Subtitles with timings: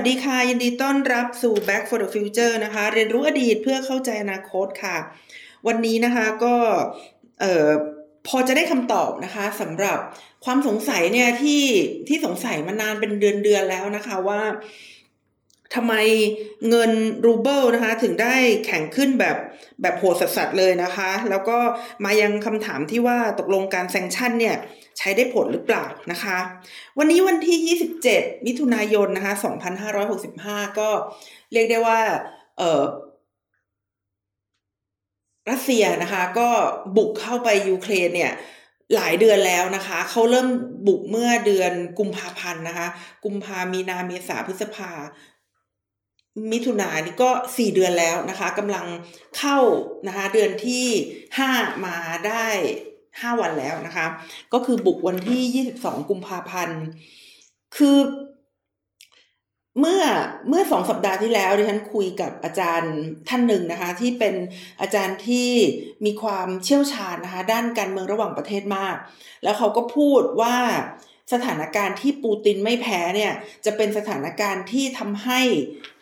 [0.00, 4.96] วัสดีค่ะ ยินดีต้อนรับสู่ Back for the Future นะคะ เรียนรู้อดีตเพื่อเข้าใจอนาคตค่ะ
[5.66, 6.54] วันนี้นะคะก็
[8.28, 9.98] พอจะได้คำตอบนะคะสำหรับ
[10.44, 11.62] ความสงสัยเนี่ยที่
[12.08, 14.40] ที่สงสัยมานานเป็นเดือนเดือนแล้วนะคะว่า
[15.74, 15.94] ทำไม
[16.68, 16.92] เงิน
[17.26, 18.34] รูเบิลนะคะ ถึงได้
[18.66, 19.36] แข่งขึ้นแบบ
[19.82, 21.58] แบบโหดสัสๆเลยนะคะ แล้วก็
[22.04, 24.56] มายังคำถามที่ว่าตกลงการแซงชั่นเนี่ย
[24.98, 26.38] ใช้ได้ผลหรือเปล่านะคะ
[26.98, 29.34] วันนี้วันที่ 27 มิถุนายนนะคะ
[30.06, 30.88] 2565 ก็
[31.52, 32.00] เรียกได้ว่า
[32.58, 32.82] เออ
[35.50, 36.48] รัสเซียนะคะก็
[36.96, 38.32] บุกเข้าไปยูเครนเนี่ย
[38.94, 40.48] หลายเดือนแล้วนะคะ เขาเริ่ม
[40.86, 42.88] บุกเมื่อเดือนกุมภาพันธ์นะคะ
[43.24, 44.90] กุมภามีนาเมษาพฤษภา
[46.52, 48.86] มิถุนานี่ก็สี่เดือนแล้วนะคะกำลัง
[49.38, 49.58] เข้า
[50.06, 50.86] นะคะเดือนที่
[51.38, 51.50] ห้า
[51.86, 52.48] มาได้
[53.20, 54.06] ห้าวันแล้วนะคะ
[54.52, 56.82] ก็คือบุกวันที่ยี่สิบสองกุมภาพันธ์
[57.76, 57.98] คือ
[59.80, 60.02] เมื่อ
[60.48, 62.94] เมื่อสองสัปดาห์ที่แล้วดิฉันคุยกับอาจารย์
[63.28, 64.34] ท่านหนึ่งนะคะ ที่เป็น
[64.80, 65.50] อาจารย์ที่
[66.04, 68.96] มีความเชี่ยวชาญนะคะ ด้านการเมืองระหว่างประเทศมาก
[69.42, 70.56] แล้วเขาก็พูดว่า
[71.32, 73.32] สถานการณ์ที่ปูตินไม่แพ้เนี่ย
[73.64, 75.40] จะเป็นสถานการณ์ที่ทำให้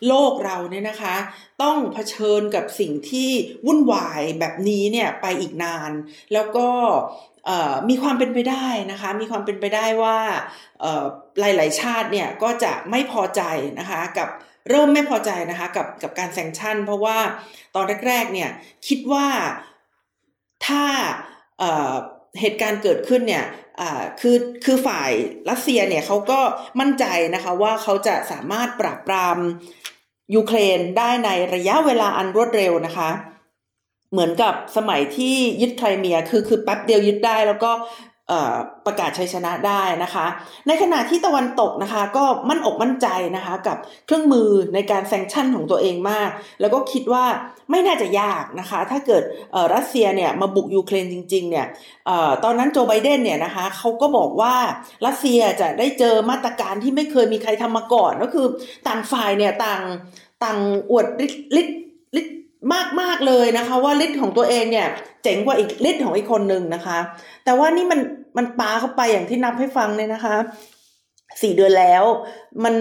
[0.06, 1.16] โลกเราเนี่ยนะคะ
[1.62, 3.30] ต้องเผชิญกับสิ่งที่
[3.66, 5.90] วุ่นวายแบบนี้เนี่ยไปอีกนาน
[6.32, 6.68] แล้วก็
[7.88, 10.18] มีความเป็นไปได้นะคะ มีความเป็นไปได้ว่า
[11.40, 13.42] หลาย ๆ ชาติเนี่ยก็จะไม่พอใจ
[13.78, 14.28] นะคะกับ
[14.70, 17.18] เริ่มไม่พอใจนะคะกับกับการแซงชั่น เพราะว่า
[17.74, 18.50] ตอนแรก ๆ เนี่ย
[18.88, 19.26] คิดว่า
[20.66, 20.84] ถ้า
[22.40, 23.44] เหตุการณ์เกิดขึ้นเนี่ย
[24.20, 25.10] คือคือฝ่าย
[25.50, 26.40] รัสเซียเนี่ยเขาก็
[26.80, 29.38] มั่นใจนะคะว่าเขาจะสามารถปราบปราม
[30.34, 33.10] ยูเครนได้ในระยะเวลาอันรวดเร็วนะคะ
[34.12, 37.70] เหมือนกับสมัยที่ยึดไครเมียคือคือแป๊บเดียวยึดได้แล้วก็
[38.86, 40.26] ประกาศชัยชนะได้นะคะ
[40.68, 43.06] ในขณะที่ตะวันตกนะคะก็มั่นอกมั่นใจ
[43.36, 43.76] นะคะกับ
[44.06, 47.24] เครื่องมือในการ sanction ของตัวเองมาก แล้วก็คิดว่า
[47.70, 49.22] ไม่น่าจะยากนะคะ ถ้าเกิด
[49.74, 51.66] รัสเซียเนี่ยมาบุกยูเครนจริงๆเนี่ย
[52.44, 54.54] ตอนนั้นโจไบเดนเนี่ยนะคะเขาก็บอกว่า
[55.06, 58.46] รัสเซียจะได้เจอมาตรการที่ไม่เคยมีใครทำมาก่อน ก็คือ
[58.88, 59.82] ต่างฝ่ายเนี่ยต่าง
[60.44, 60.58] ต่าง
[60.90, 61.76] อวดฤทธิ์ฤทธิ์
[62.72, 64.88] มากมากเลยนะคะ ว่าฤทธิ์ของตัวเองเนี่ย
[65.22, 66.98] เจ๋งกว่าอีกฤทธิ์ของอีกคนหนึ่งนะคะ
[67.44, 68.00] แต่ว่านี่มัน
[68.36, 70.36] มันปาเข้าไปอย่างที่นับให้ฟังเนี่ยนะคะ
[71.42, 72.04] สี่เดือนแล้ว
[72.64, 72.74] มัน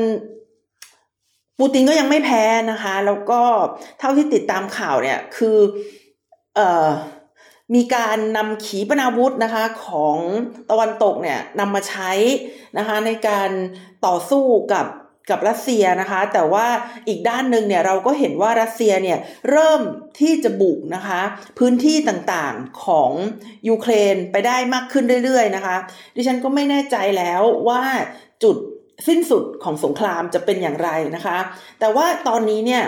[1.59, 3.41] ปูตินก็ยังไม่แพ้นะคะ แล้วก็
[3.99, 5.57] เท่าที่ติดตามข่าวเนี่ยคือ
[6.55, 6.87] เอ่อ
[7.75, 10.17] มีการนำขีปนาวุธนะคะของ
[10.69, 12.11] ตะวันตกเนี่ยนำมาใช้
[12.77, 13.49] นะคะในการ
[14.05, 14.85] ต่อสู้กับ
[15.29, 16.67] กับรัสเซียนะคะ แต่ว่า
[17.07, 19.19] อีกด้านหนึ่งเนี่ยเราก็เห็นว่ารัสเซียเนี่ย
[19.49, 19.81] เริ่ม
[20.19, 21.21] ที่จะบุกนะคะ
[21.59, 23.11] พื้นที่ต่างๆของ
[23.67, 25.75] ยูเครนไปได้มากขึ้นเรื่อยๆนะคะ
[26.15, 27.81] ดิฉันก็ไม่แน่ใจแล้วว่า
[28.43, 28.57] จุด
[29.07, 31.37] สิ้นสุดของสงครามจะเป็นอย่างไรนะคะ
[31.79, 32.83] แต่ว่าตอนนี้เนี่ย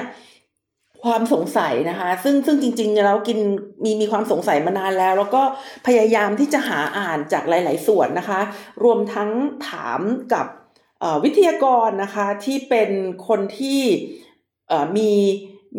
[1.03, 3.39] ความสงสัยนะคะ ซึ่งซึ่งจริงๆแล้วกิน
[3.83, 5.43] มีมีความสงสัยมานานแล้ว แล้วก็
[5.87, 8.39] พยายามที่จะหาอ่านจากหลาย ๆ ส่วนนะคะ
[8.83, 9.29] รวมทั้ง
[9.69, 10.01] ถาม
[10.33, 10.47] กับ
[11.23, 12.89] วิทยากรนะคะที่เป็น
[13.27, 13.81] คนที่
[14.97, 15.11] มี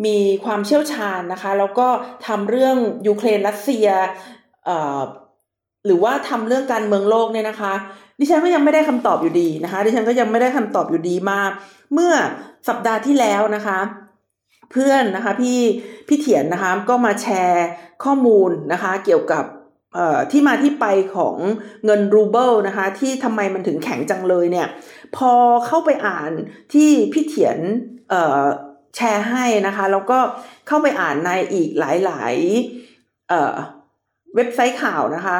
[0.05, 1.87] มีความเชี่ยวชาญนะคะแล้วก็
[2.27, 3.87] ทำเรื่องยูเครนรัสเซีย
[5.85, 7.73] หรือว่าทำเรื่องการเมืองโลกเนี่ยนะคะ
[8.19, 11.39] ดิฉันก็ยังไม่ได้คำตอบอยู่ดีนะคะ ดิฉันก็ยังไม่ได้คำตอบอยู่ดีมา
[11.93, 12.13] เมื่อ
[12.67, 13.79] สัปดาห์ที่แล้วนะคะ
[14.71, 15.59] เพื่อนนะคะพี่
[16.07, 17.65] พี่เถียนนะคะก็มาแชร์
[18.03, 19.43] ข้อมูลนะคะ เกี่ยวกับ
[20.31, 20.85] ที่มาที่ไป
[21.15, 21.35] ของ
[21.85, 24.67] เงินรูเบิลนะคะ ที่ทำไมมันถึงแข็งจังเลยเนี่ย
[25.15, 25.31] พอ
[25.67, 26.31] เข้าไปอ่าน
[26.73, 27.59] ที่พี่เถียน
[28.95, 30.19] แชร์ให้นะคะ แล้วก็
[30.67, 35.37] เข้าไปอ่านในอีกหลายๆเว็บไซต์ข่าวนะคะ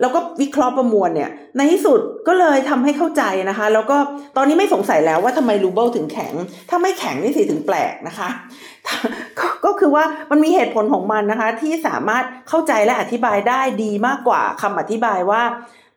[0.00, 3.96] แล้วก็วิเคราะห์ประมวลเนี่ย ในที่สุดก็เลยทำให้เข้าใจนะคะ แล้วก็
[4.36, 6.34] ตอนนี้ไม่สงสัยแล้วว่าทำไมรูเบิลถึงแข็ง
[6.70, 8.28] ถ้าไม่แข็งนี่สิถึงแปลกนะคะ
[9.64, 15.42] ก็คือว่ามันมีเหตุผลของมันนะคะ ที่สามารถเข้าใจและอธิบายได้ดีมากกว่าคำอธิบายว่า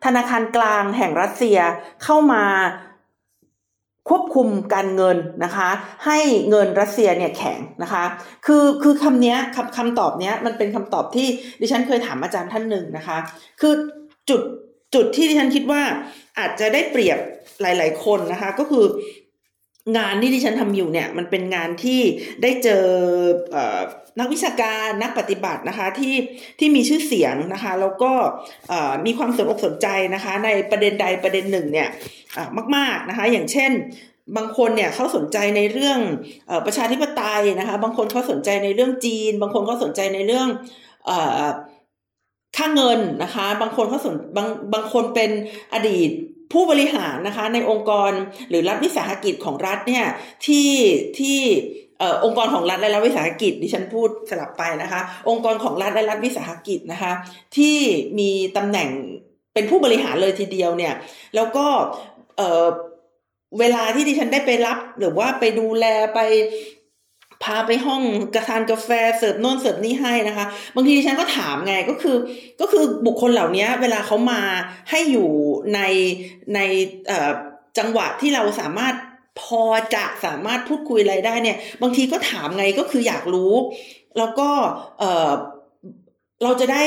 [0.05, 1.57] ธนาคารกลางแห่งรัสเซีย
[2.03, 2.43] เข้ามา
[4.09, 5.69] ควบคุมการเงินนะคะ
[6.05, 6.19] ให้
[6.49, 8.03] เงินรัสเซียเนี่ยแข็งนะคะ
[8.45, 11.27] คือคือคำนี้คำคำตอบเนี้ยมันเป็นคำตอบที่
[11.61, 13.17] ดิฉันเคยถามอาจารย์ท่านหนึ่งนะคะ
[13.61, 13.73] คือ
[14.29, 14.41] จุด
[14.95, 15.81] จุดที่ดิฉันคิดว่า
[16.39, 17.19] อาจจะได้เปรียบ
[17.61, 18.85] หลาย ๆ คนนะคะ ก็คือ
[19.97, 22.01] งานที่ดิฉันทำอยู่เนี่ยมันเป็นงานที่
[22.41, 22.85] ได้เจอ
[23.51, 23.57] เอ
[24.19, 26.15] นักวิชาการนักปฏิบัตินะคะที่
[26.59, 28.11] ที่มีชื่อเสียงนะคะแล้วก็
[29.05, 31.89] มีความสนอกสนใจนะคะ ในประเด็นใดประเด็นหนึ่งเนี่ย
[32.75, 33.71] มากๆนะคะอย่างเช่น
[34.37, 35.99] บางคนเนี่ยเขาสนใจในเรื่อง
[36.49, 40.47] อประชาธิปไตยนะคะบางคนเขาสนใจในเรื่องจีน บางคนเขาสนใจในเรื่อง
[42.57, 45.31] ค่าเงินนะคะ บางคนเขาสนบางบางคนเป็น
[45.73, 46.09] อดีต
[46.51, 48.11] ผู้บริหารนะคะในองค์กร
[48.49, 50.05] หรือรัฐวิสาหกิจของรัฐเนี่ย
[50.45, 50.69] ที่
[51.19, 51.39] ที่
[52.25, 57.13] องค์กรของรัฐและรัฐวิสาหกิจดิฉันพูดสลับไปนะคะ องค์กรของรัฐและรัฐวิสาหกิจนะคะ
[57.57, 57.77] ที่
[58.19, 58.89] มีตำแหน่ง
[59.53, 60.93] เป็นผู้บริหารเลยทีเดียวเนี่ย
[61.35, 61.65] แล้วก็
[62.37, 65.85] เเวลาที่ดิฉันได้ไปรับหรือว่าไปดูแล
[66.15, 66.19] ไป
[67.43, 68.03] พาไปห้อง
[68.35, 70.45] กระทานกาแฟเสิร์ฟโน่นเสิร์ฟนี่ให้นะคะ
[70.75, 72.17] บางทีดิฉันก็ถามไงก็คือ
[72.61, 74.41] ก็คือบุคคลเหล่านี้เวลาเขามา
[74.89, 75.29] ให้อยู่
[75.73, 75.79] ใน
[76.55, 76.59] ใน
[77.77, 78.95] จังหวะที่เราสามารถ
[79.41, 79.63] พอ
[79.95, 83.53] จะสามารถพูดคุยอะไรได้เนี่ย บางทีก็ถามไงก็คืออยากรู้
[84.17, 84.49] แล้วก็
[84.99, 85.31] เออ
[86.43, 86.85] เราจะได้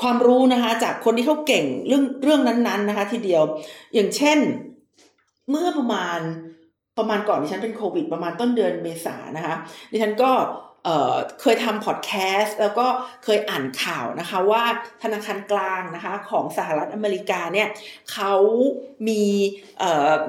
[0.00, 3.42] ความรู้นะคะ จากคนที่เขาเก่งเรื่องเรื่องนั้น ๆ นะคะ ทีเดียว
[3.94, 4.38] อย่างเช่น
[5.50, 6.18] เมื่อประมาณ
[6.98, 9.54] ประมาณก่อนดิฉันเป็นโควิด ประมาณต้นเดือนเมษานะคะ
[9.92, 10.30] ดิฉันก็
[10.84, 12.86] เเคยทำพอดแคสต์แล้วก็
[13.24, 14.64] เคยอ่านข่าวนะคะว่า
[15.02, 17.68] ธนาคารกลางนะคะของสหรัฐอเมริกาเนี่ย
[18.12, 18.34] เขา
[19.08, 19.24] มี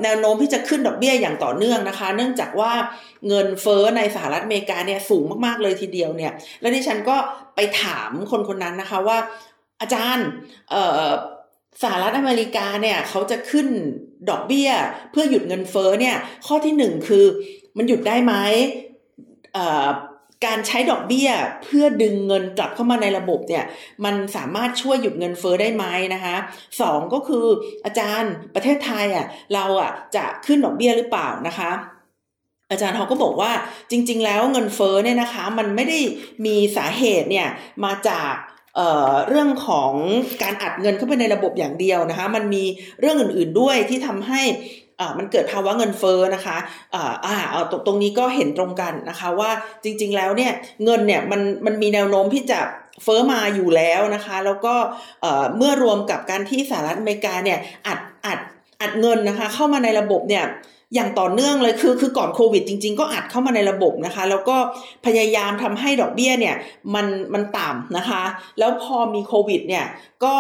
[0.04, 2.72] แนวโน้มที่จะขึ้นดอกเบี้ยอย่างต่อเนื่องนะคะ เนื่องจากว่า
[3.28, 7.18] เงินเฟ้อในสหรัฐอเมริกาเนี่ยสูงมากๆเลยทีเดียวเนี่ยแล้วดิฉันก็
[7.56, 9.18] ไปถามคนคนนั้นนะคะว่า
[9.82, 10.28] อาจารย์
[11.82, 13.68] สหรัฐอเมริกาเนี่ยเขาจะขึ้น
[14.30, 14.70] ดอกเบี้ย
[15.12, 16.16] เพื่อหยุดเงินเฟ้อเนี่ย
[16.46, 17.26] ข้อที่หนึ่งคือ
[17.78, 18.34] มันหยุดได้ไหม
[20.46, 21.30] การใช้ดอกเบี้ย
[21.64, 23.64] เพื่อดึงเงินกลับเข้ามาในระบบเนี่ย
[24.06, 26.36] มันสามารถช่วยหยุดเงินเฟ้อได้ไหมนะคะ
[26.82, 27.46] สองก็คือ
[27.86, 31.72] อาจารย์ประเทศไทยอะเราอะจะขึ้นดอกเบี้ยหรือเปล่านะคะ
[32.72, 33.52] อาจารย์เขาก็บอกว่า
[33.92, 36.00] จริง ๆ แล้วเงินเฟ้อเนี่ยนะคะ มันไม่ได้
[36.46, 37.48] มีสาเหตุเนี่ย
[37.86, 38.34] มาจาก
[38.76, 39.92] เเรื่องของ
[40.44, 42.64] การอัดเงินเข้าไปในระบบอย่างเดียวนะคะ มันมี
[43.00, 44.42] เรื่องอื่นๆด้วยที่ทำให้
[45.18, 46.58] มันเกิดภาวะเงินเฟ้อนะคะ
[47.26, 47.36] อ่า
[47.72, 49.52] ตรงตรงนี้ก็เห็นตรงกันนะคะว่า
[49.84, 50.52] จริงๆแล้วเนี่ย
[50.84, 52.60] เงินเนี่ยมันมันมีแนวโน้มที่จะ
[53.04, 54.76] เฟอ้อมาอยู่แล้วนะคะ แล้วก็
[55.58, 58.40] เมื่อรวมกับการที่สหรัฐอเมริกาเนี่ยอัดอัด
[58.82, 60.44] อัดเงินนะคะเข้ามาในระบบเนี่ย
[60.96, 64.58] อย่างต่อเนื่องเลยคือคือก่อนโควิดจริง ๆ ก็อัดเข้ามาในระบบนะคะ แล้วก็
[65.06, 66.56] พยายามทำให้ดอกเบี้ยเนี่ย
[66.96, 68.24] มันมันต่ำนะคะ
[68.60, 69.86] แล้วพอมีโควิดเนี่ย
[70.24, 70.36] ก็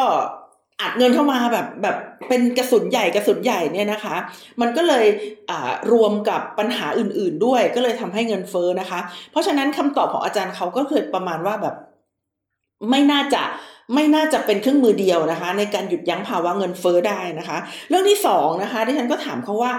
[0.81, 1.95] อัดเงินเข้ามาแบบแบบ
[2.29, 4.15] เป็นกระสุนใหญ่กระสุนใหญ่เนี่ยนะคะ
[4.61, 5.05] มันก็เลย
[5.94, 8.99] รวมกับปัญหาอื่น ๆด้วย ก็เลยทำให้เงินเฟ้อนะคะ
[9.31, 11.75] เพราะฉะนั้นคำตอบของอาจารย์เขาก็คือประมาณว่าแบบ
[12.89, 13.44] ไม่น่าจะ
[13.94, 17.57] ไม่น่าจะเป็นเครื่องมือเดียวนะคะ ในการหยุดยั้งภาวะเงินเฟ้อได้นะคะ
[17.89, 19.74] เรื่องที่สองนะคะที่ฉันก็ถามเขาว่า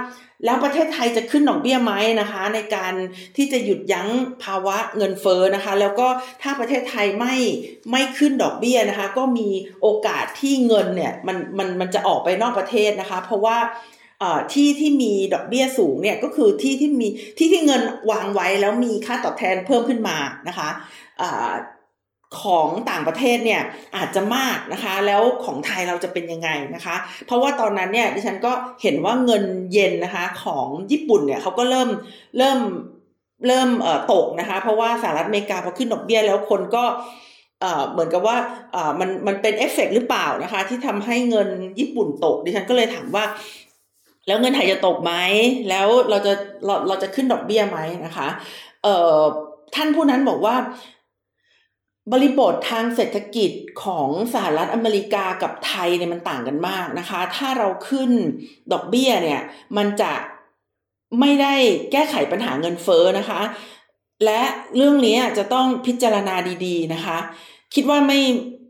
[0.45, 2.93] แล้วประเทศไทยจะขึ้นดอกเบี้ยไหมนะคะ ในการ
[3.37, 4.09] ที่จะหยุดยั้ง
[4.45, 6.09] ภาวะเงินเฟ้อนะคะ แล้วก็
[6.43, 7.35] ถ้าประเทศไทยไม่
[7.91, 9.49] ไม่ขึ้นดอกเบี้ยนะคะ ก็มี
[9.83, 13.59] โอกาสที่เงินเนี่ยมันมันมันจะออกไปนอกประเทศนะคะ เพราะว่า
[14.53, 17.09] ที่ที่มีดอกเบี้ยสูงเนี่ยก็คือที่ที่มี
[17.39, 20.17] ที่ที่เงินวางไว้แล้วมีค่าตอบแทนเพิ่มขึ้นมา
[20.49, 20.69] นะคะ
[22.41, 23.62] ของต่างประเทศเนี่ย
[23.97, 31.88] อาจจะมากนะคะ แล้วของไทยเราจะเป็นยังไงนะคะ เพราะว่าตอนนั้นเนี่ยดิฉันก็เห็นว่าเงินเยนนะคะของญี่ปุ่นเนี่ยเขาก็เริ่ม
[32.38, 32.59] เริ่ม
[33.47, 36.85] เริ่มเอ่อตกนะคะ เพราะว่าสหรัฐอเมริกาพอขึ้นดอกเบี้ยแล้วคนก็
[37.61, 38.37] เอ่อเหมือนกับว่า
[38.73, 43.25] เอ่อมันมันเป็นเอฟเฟกหรือเปล่านะคะ ที่ทำให้เงินญี่ปุ่นตกดิฉันก็เลยถามว่า
[44.27, 45.13] แล้วเงินไทยจะตกไหม
[45.69, 46.32] แล้วเราจะ
[46.65, 48.29] เราเราจะขึ้นดอกเบี้ยไหมนะคะ
[48.82, 49.19] เอ่อ
[49.75, 50.55] ท่านผู้นั้นบอกว่า
[52.13, 53.51] บริบททางเศรษฐกิจ
[53.84, 58.11] ของสหรัฐอเมริกากับไทยเนี่ยมันต่างกันมากนะคะ ถ้าเราขึ้น
[58.73, 59.41] ดอกเบี้ยเนี่ย
[59.77, 60.13] มันจะ
[61.20, 61.55] ไม่ได้
[61.93, 63.41] แก้ไขปัญหาเงินเฟ้อนะคะ
[64.25, 64.41] และ
[64.77, 66.34] เรื่องนี้จะต้องพิจารณา
[66.67, 67.19] ดีๆนะคะ
[67.75, 68.20] คิดว่าไม่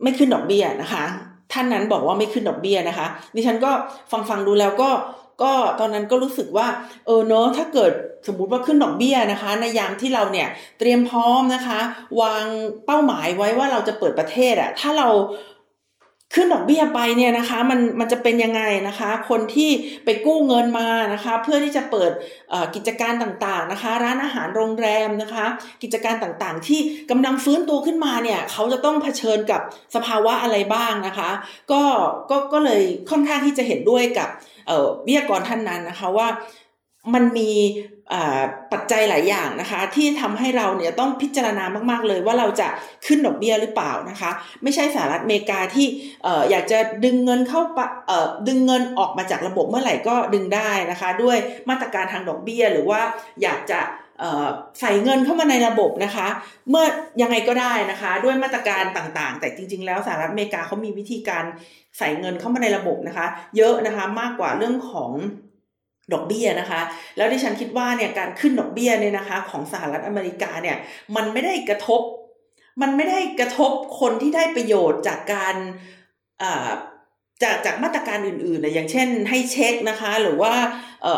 [0.03, 1.05] ไม่ขึ้นดอกเบี้ยนะคะ
[1.53, 3.71] ท่านนั้นบอกว่าไม่ขึ้นดอกเบี้ยนะคะ ดิฉันก็
[4.11, 4.91] ฟังฟังดูแล้วก็
[5.43, 6.67] ก็ตอนนั้นก็รู้สึกว่า
[7.07, 7.93] เออเนาะถ้าเกิด
[8.27, 11.81] สมมุติว่าขึ้นดอกเบี้ยนะคะ ในยามที่เราเนี่ยเตรียมพร้อมนะคะ
[12.21, 12.45] วาง
[12.87, 15.09] เป้าหมายไว้ว่าเราจะเปิดประเทศอะถ้าเรา
[16.35, 19.71] ขึ้นดอกเบี้ยไปเนี่ยนะคะมันมันจะเป็นยังไงนะคะ คนที่
[20.05, 22.11] ไปกู้เงินมานะคะ เพื่อที่จะเปิด
[22.75, 25.47] กิจการต่างๆนะคะ ร้านอาหารโรงแรมนะคะ
[25.83, 29.61] กิจการต่างๆ ที่กำลังฟื้นตัวขึ้นมาเนี่ยเขาจะต้องเผชิญกับ
[29.95, 31.31] สภาวะอะไรบ้างนะคะ
[31.73, 31.83] ก็
[32.31, 34.29] ก็ก็เลยค่อนข้างที่จะเห็นด้วยกับ
[35.07, 36.29] วิทยากรท่านนั้นนะคะว่า
[37.15, 37.51] มันมี
[38.73, 42.69] ปัจจัยหลายอย่างนะคะ ที่ทำให้เราเนี่ยต้องพิจารณามาก ๆ เลยว่าเราจะ
[43.07, 44.31] ขึ้นดอกเบี้ยหรือเปล่านะคะ
[44.63, 45.87] ไม่ใช่สหรัฐอเมริกาที่
[46.51, 47.61] อยากจะดึงเงินเข้า
[48.49, 51.37] ดึงเงินออกมาจากระบบเมื่อไหร่ก็ดึงได้นะคะ ด้วย
[51.69, 53.01] มาตรการทางดอกเบี้ยหรือว่า
[53.43, 53.81] อยากจะ
[54.81, 56.29] ใส่เงินเข้ามาในระบบนะคะ
[56.71, 56.85] เมื่อ
[57.23, 61.45] ยังไงก็ได้นะคะ ด้วยมาตรการต่างๆ แต่จริง ๆ แล้วสหรัฐอเมริกาเขามีวิธีการ
[61.99, 65.11] ใส่เงินเข้ามาในระบบนะคะ เยอะนะคะมากกว่าเรื่องของ
[66.13, 66.81] ดอกเบี้ยนะคะ
[67.17, 70.77] แล้วที่ฉันคิดว่าเนี่ยการขึ้นดอกเบี้ยเนี่ยนะคะ ของสหรัฐอเมริกาเนี่ย
[71.17, 72.03] มันไม่ได้กระทบ
[72.83, 75.55] มันไม่ได้กระทบคนที่ได้ประโยชน์จากการ
[77.43, 80.53] จากจากมาตรการอื่นๆนะอย่างเช่นให้เช็คนะคะ หรือว่า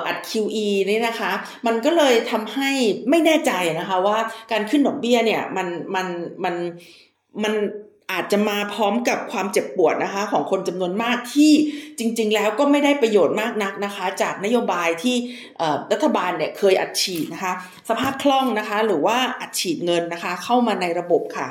[0.06, 1.32] อัด QE นี่นะคะ
[1.66, 2.70] มันก็เลยทำให้
[3.10, 4.18] ไม่แน่ใจนะคะว่า
[4.52, 6.06] การขึ้นดอกเบี้ยเนี่ยมันมัน
[6.44, 6.54] มัน
[7.42, 7.54] มัน
[8.12, 11.52] อาจจะมาพร้อมกับความเจ็บปวดนะคะ ของคนจำนวนมากที่
[11.98, 15.16] จริง ๆ แล้วก็ไม่ได้ประโยชน์มากนักนะคะ จากนโยบายที่
[15.92, 17.52] รัฐบาลเนี่ยเคยอัดฉีดนะคะ
[17.88, 21.48] สภาพคล่องนะคะ หรือว่าอัดฉีดเงินนะคะ เข้ามาในระบบค่ะ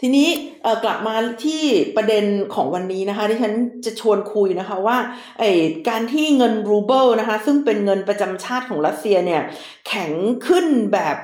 [0.00, 0.28] ทีนี้
[0.84, 1.62] กลับมาที่
[1.96, 3.54] ประเด็นของวันนี้นะคะที่ฉัน
[3.84, 4.98] จะชวนคุยนะคะว่า
[5.38, 5.50] ไอ้
[5.88, 9.42] การที่เงินรูเบิลนะคะซึ่งเป็นเงินประจำชาติของรัสเซียเนี่ย
[9.88, 10.12] แข็ง
[10.46, 11.16] ขึ้นแบบ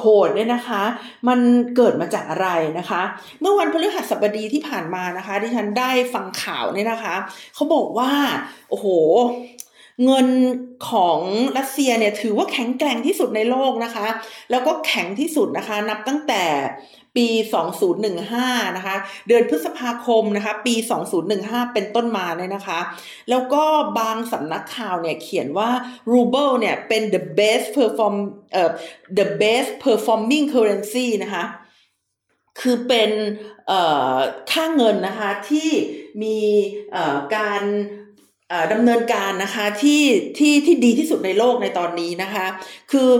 [0.00, 0.82] โหดๆเนี่ยนะคะ
[1.28, 1.38] มัน
[1.76, 3.02] เกิดมาจากอะไรนะคะ
[3.40, 7.14] เมื่อวันพฤหัสบดีที่ผ่านมานะคะ ที่ฉันได้ฟังข่าวเนี่ยนะคะ
[7.54, 8.10] เขาบอกว่า
[8.70, 8.86] โอ้โห
[10.04, 10.28] เงิน
[10.90, 11.20] ของ
[11.58, 14.06] รัสเซียเนี่ยถือว่าแข็งแกร่งที่สุดในโลกนะคะ
[14.50, 16.44] แล้วก็แข็งที่สุดนะคะ นับตั้งแต่
[17.16, 17.28] ปี
[18.02, 18.96] 2015 นะคะ
[19.28, 20.74] เดือนพฤษภาคมนะคะ ปี
[21.24, 22.80] 2015 เป็นต้นมาเนี่ยนะคะ
[23.30, 23.64] แล้วก็
[23.98, 25.70] บางสำนักข่าวเนี่ยเขียนว่า
[26.12, 28.14] ruble เนี่ยเป็น the best perform
[28.52, 28.70] เอ่อ
[29.18, 31.44] the best performing currency นะคะ
[32.60, 33.10] คือเป็น
[34.50, 35.70] ค่าเงินนะคะที่
[36.22, 36.38] มี
[37.36, 37.62] การ
[38.72, 40.02] ดำเนินการนะคะที่
[40.38, 42.46] ที่ที่ดีที่สุดในโลกในตอนนี้นะคะ
[42.92, 43.10] คือ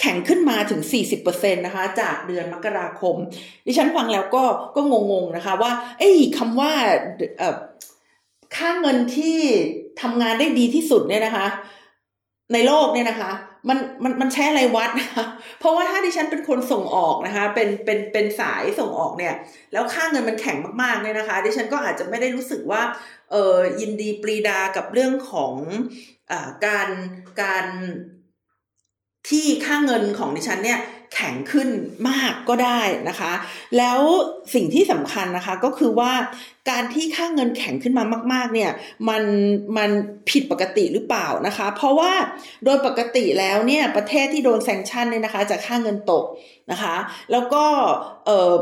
[0.00, 0.80] แข่งขึ้นมาถึง
[1.18, 3.16] 40%นะคะ จากเดือนมกราคม
[3.66, 4.44] ดิฉันฟังแล้วก็
[4.76, 6.72] ก็งงๆนะคะ ว่าไอ้คำว่า
[8.56, 9.38] ค่าเงินที่
[10.00, 11.46] ทำงานได้ดีที่สุดเนี่ยนะคะ
[12.52, 13.30] ในโลกเนี่ยนะคะ
[13.68, 15.24] มันมันมันใช้อะไรวัดนะคะ
[15.58, 19.34] เพราะว่าถ้าดิฉันเป็นคนส่งออกนะคะ เป็นเป็นเป็นสายส่งออกเนี่ย
[19.72, 22.82] แล้วค่าเงินมันแข็งมากๆเนี่ยนะคะ ดิฉันก็อาจจะไม่ได้รู้สึกว่า
[23.30, 25.54] เออยินดีปรีดากับเรื่องของ
[26.30, 26.32] อ
[26.66, 26.88] การ
[27.42, 27.66] การ
[29.28, 30.80] ที่ค่าเงินของดิฉันเนี่ย
[31.14, 31.68] แข็งขึ้น
[32.08, 33.32] มากก็ได้นะคะ
[33.78, 34.00] แล้ว
[34.54, 36.12] สิ่งที่สำคัญนะคะก็คือว่า
[36.70, 38.70] การที่ค่าเงินแข็งขึ้นมามาก ๆ เนี่ย
[39.08, 39.22] มัน
[39.76, 39.90] มัน
[40.30, 42.12] ผิดปกติหรือเปล่านะคะ เพราะว่า
[42.64, 46.24] โดยปกติแล้วเนี่ยประเทศที่โดนแซงชั่นเนี่ยนะคะจะค่าเงินตก
[46.70, 46.96] นะคะ
[47.32, 47.64] แล้วก็
[48.26, 48.52] เออ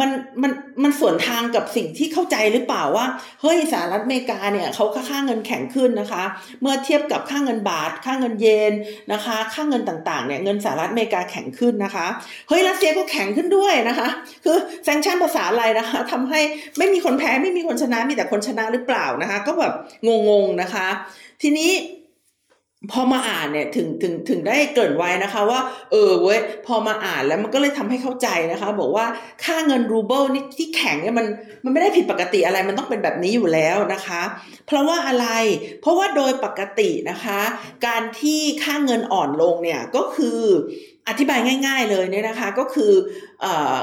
[0.00, 0.10] มัน
[0.42, 3.06] มันมันส่วนทางกับสิ่งที่เข้าใจหรือเปล่าว่า
[3.42, 6.24] เฮ้ยสหรัฐอเมริกาเนี่ยเขาค่าเงินแข็งขึ้นนะคะ
[6.60, 8.72] เมื่อเทียบกับค่าเงินบาท ค่าเงินเยน
[9.12, 12.06] นะคะ ค่าเงินต่างๆเนี่ยเงินสหรัฐอเมริกาแข็งขึ้นนะคะ
[12.48, 14.08] เฮ้ยรัสเซียก็แข็งขึ้นด้วยนะคะ
[14.44, 16.40] คือแซงชั่นภาษาอะไรนะคะทำให้
[16.78, 19.74] ไม่มีคนแพ้ไม่มีคนชนะมีแต่คนชนะหรือเปล่านะคะ ก็แบบ
[20.28, 20.88] งงๆนะคะ
[21.42, 21.70] ทีนี้
[22.92, 29.06] พอมาอ่านเนี่ยถึงถึงถึงได้เกิดไว้นะคะว่า เออเว้ยพอมาอ่านแล้วมันก็เลยทำให้เข้าใจนะคะ บอกว่า
[29.44, 31.26] ค่าเงินรูเบิลนี่ที่แข็งเนี่ยมัน
[31.64, 34.22] มันไม่ได้ผิดปกติอะไรมันต้องเป็นแบบนี้อยู่แล้วนะคะ
[34.66, 35.26] เพราะว่าอะไร
[35.80, 37.40] เพราะว่าโดยปกตินะคะ
[37.86, 40.40] การที่ค่าเงินอ่อนลงเนี่ยก็คือ
[41.08, 42.92] อธิบายง่าย ๆเลยเนี่ยนะคะก็คือ
[43.40, 43.76] เออ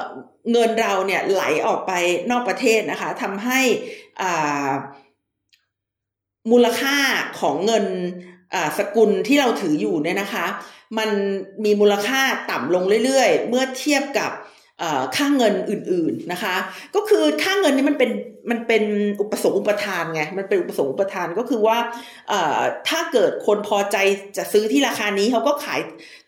[0.51, 1.91] เงินเราเนี่ยไหลออกไป
[2.31, 3.60] นอกประเทศนะคะทำให้
[6.51, 6.98] มูลค่า
[7.39, 7.86] ของเงิน
[8.77, 10.45] สกุลที่เราถืออยู่เนี่ยนะคะ
[10.98, 11.10] มัน
[11.65, 14.31] มีมูลค่าต่ำลงเรื่อยๆ เมื่อเทียบกับ
[15.15, 16.55] ค่าเงินอื่นๆนะคะ
[16.95, 18.12] ก็คือค่าเงินนี่มันเป็น
[18.50, 18.83] มันเป็น
[19.22, 21.77] อุปสงค์อุปทานไงมันเป็นอุปสงค์อุปทานก็คือว่า
[22.89, 23.98] ถ้าเกิดคนพอใจ
[24.38, 25.81] จะซื้อที่ราคานี้เขาก็ขาย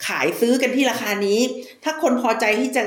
[0.08, 1.40] ขายซื้อกันที่ราคานี้
[1.84, 2.84] ถ้าคนพอใจที่จะ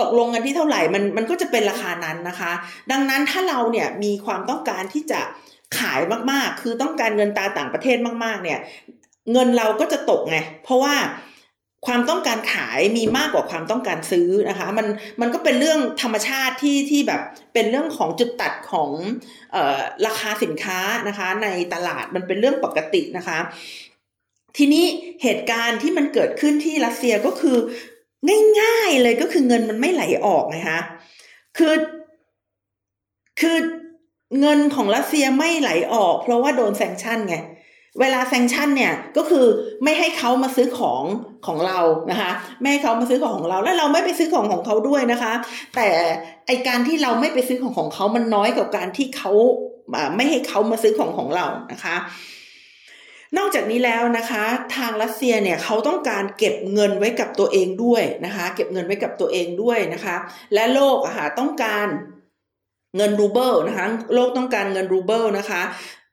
[0.00, 2.52] ตกลงกันที่เท่าไหร่มันมันก็จะเป็นราคานั้นนะคะ
[2.90, 5.20] ดังนั้นถ้าเราเนี่ยมีความต้องการที่จะ
[5.78, 6.00] ขาย
[6.32, 8.58] มากๆ คือต้องการเงินตาต่างประเทศมาก ๆ เนี่ย
[9.32, 10.94] เงินเราก็จะตกไง เพราะว่า
[11.86, 14.86] ความต้องการขายมีมากกว่าความต้องการซื้อนะคะ มัน
[15.20, 17.20] มันก็เป็นเรื่องธรรมชาติที่ที่แบบ
[17.54, 18.90] เป็นเรื่องของจุดตัดของ
[19.54, 23.38] ออราคาสินค้านะคะ ในตลาดมันเป็นเรื่องปกตินะคะ
[24.56, 24.84] ทีนี้
[25.22, 27.56] เหตุการณ์ที่มันเกิดขึ้นที่รัสเซียก็คือ
[28.60, 30.80] ง่ายๆเลยก็คือเงินมันไม่ไหลออกนะคะ
[31.58, 31.74] คือ
[33.40, 33.56] คือ
[34.40, 37.36] เงินของรัสเซียไม่ไหลออก เพราะว่าโดนแซงชั่นไง
[38.00, 39.46] เวลาแซงชั่นเนี่ยก็คือ
[39.84, 41.02] ไม่ให้เขามาซื้อของ
[41.46, 41.78] ของเรา
[42.10, 45.32] นะคะไม่ให้เขามาซื้อของของเรา แล้วเราไม่ไปซื้อของของเขาด้วยนะคะ
[45.76, 45.88] แต่
[46.46, 49.32] ไอการที่เราไม่ไปซื้อของของเขามันน้อยกว่าการที่เขา
[50.16, 51.96] ไม่ให้เขามาซื้อของของเรานะคะ
[53.38, 54.44] นอกจากนี้แล้วนะคะ
[54.76, 60.16] ทางรัสเซียเนี่ยเขาต้องการเก็บเงินไว้กับตัวเองด้วยนะคะ เก็บเงินไว้กับตัวเองด้วยนะคะ
[60.54, 61.86] และโลกอะค่ะต้องการ
[62.96, 65.62] เงินรูเบิลนะคะโลกต้องการเงินรูเบิลนะคะ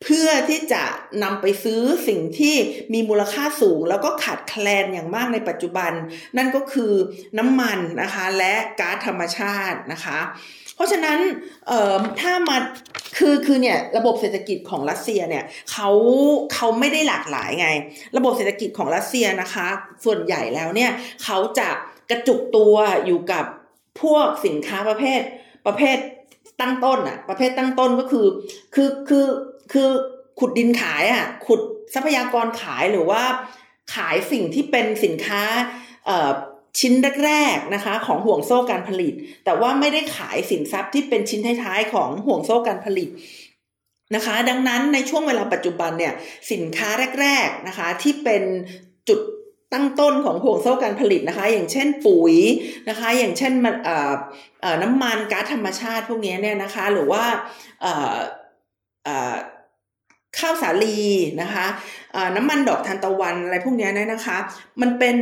[0.03, 0.83] เพื่อที่จะ
[1.23, 2.55] นำไปซื้อสิ่งที่
[2.93, 5.91] มีมูลค่าสูง แล้วก็ขาดแคลนอย่างมากในปัจจุบัน
[6.37, 6.93] นั่นก็คือ
[7.37, 10.19] น้ำมันนะคะและก๊าซธรรมชาตินะคะ
[10.75, 11.17] เพราะฉะนั้น
[12.21, 12.57] ถ้ามา
[13.17, 15.89] คือคือเนี่ยระบบเศรษฐกิจของรัสเซียเนี่ยเขา
[16.53, 17.69] เขาไม่ได้หลากหลายไง
[18.17, 19.67] ระบบเศรษฐกิจของรัสเซียนะคะ
[20.05, 20.91] ส่วนใหญ่แล้วเนี่ย
[21.23, 21.69] เขาจะ
[22.09, 23.45] กระจุกตัวอยู่กับ
[24.01, 25.21] พวกสินค้าประเภท
[25.65, 25.97] ประเภท
[26.61, 28.27] ตั้งต้นอะประเภทตั้งต้นก็คือ
[28.75, 29.25] คือคือ
[29.71, 29.89] คือ
[30.39, 31.61] ขุดดินขายอะขุด
[31.93, 33.21] ทรัพยากรขายหรือว่า
[33.95, 35.43] ขายสิ่งที่เป็นสินค้า
[36.79, 36.93] ชิ้น
[37.25, 39.13] แรกๆนะคะ ของห่วงโซ่การผลิต
[39.45, 43.09] แต่ว่าไม่ได้ขายสินทรัพย์ที่เป็นชิ้นท้ายๆของห่วงโซ่การผลิต
[44.15, 46.13] นะคะ ดังนั้นในช่วงเวลาปัจจุบันเนี่ย
[46.51, 46.89] สินค้า
[47.21, 48.43] แรก ๆนะคะ ที่เป็น
[49.09, 49.19] จุด
[49.73, 52.35] ตั้งต้นของห่วงโซ่การผลิตนะคะ อย่างเช่นปุ๋ย
[52.89, 53.75] นะคะ อย่างเช่นมัน
[54.83, 57.23] น้ำมันก๊าซธรรมชาติพวกนี้เนี่ยนะคะ หรือว่า
[60.39, 60.99] ข้าวสาลี
[61.41, 61.65] นะคะ
[62.35, 64.37] น้ำมันดอกทานตะวันอะไรพวกนี้เนี่ยนะคะ
[64.81, 65.15] มันเป็น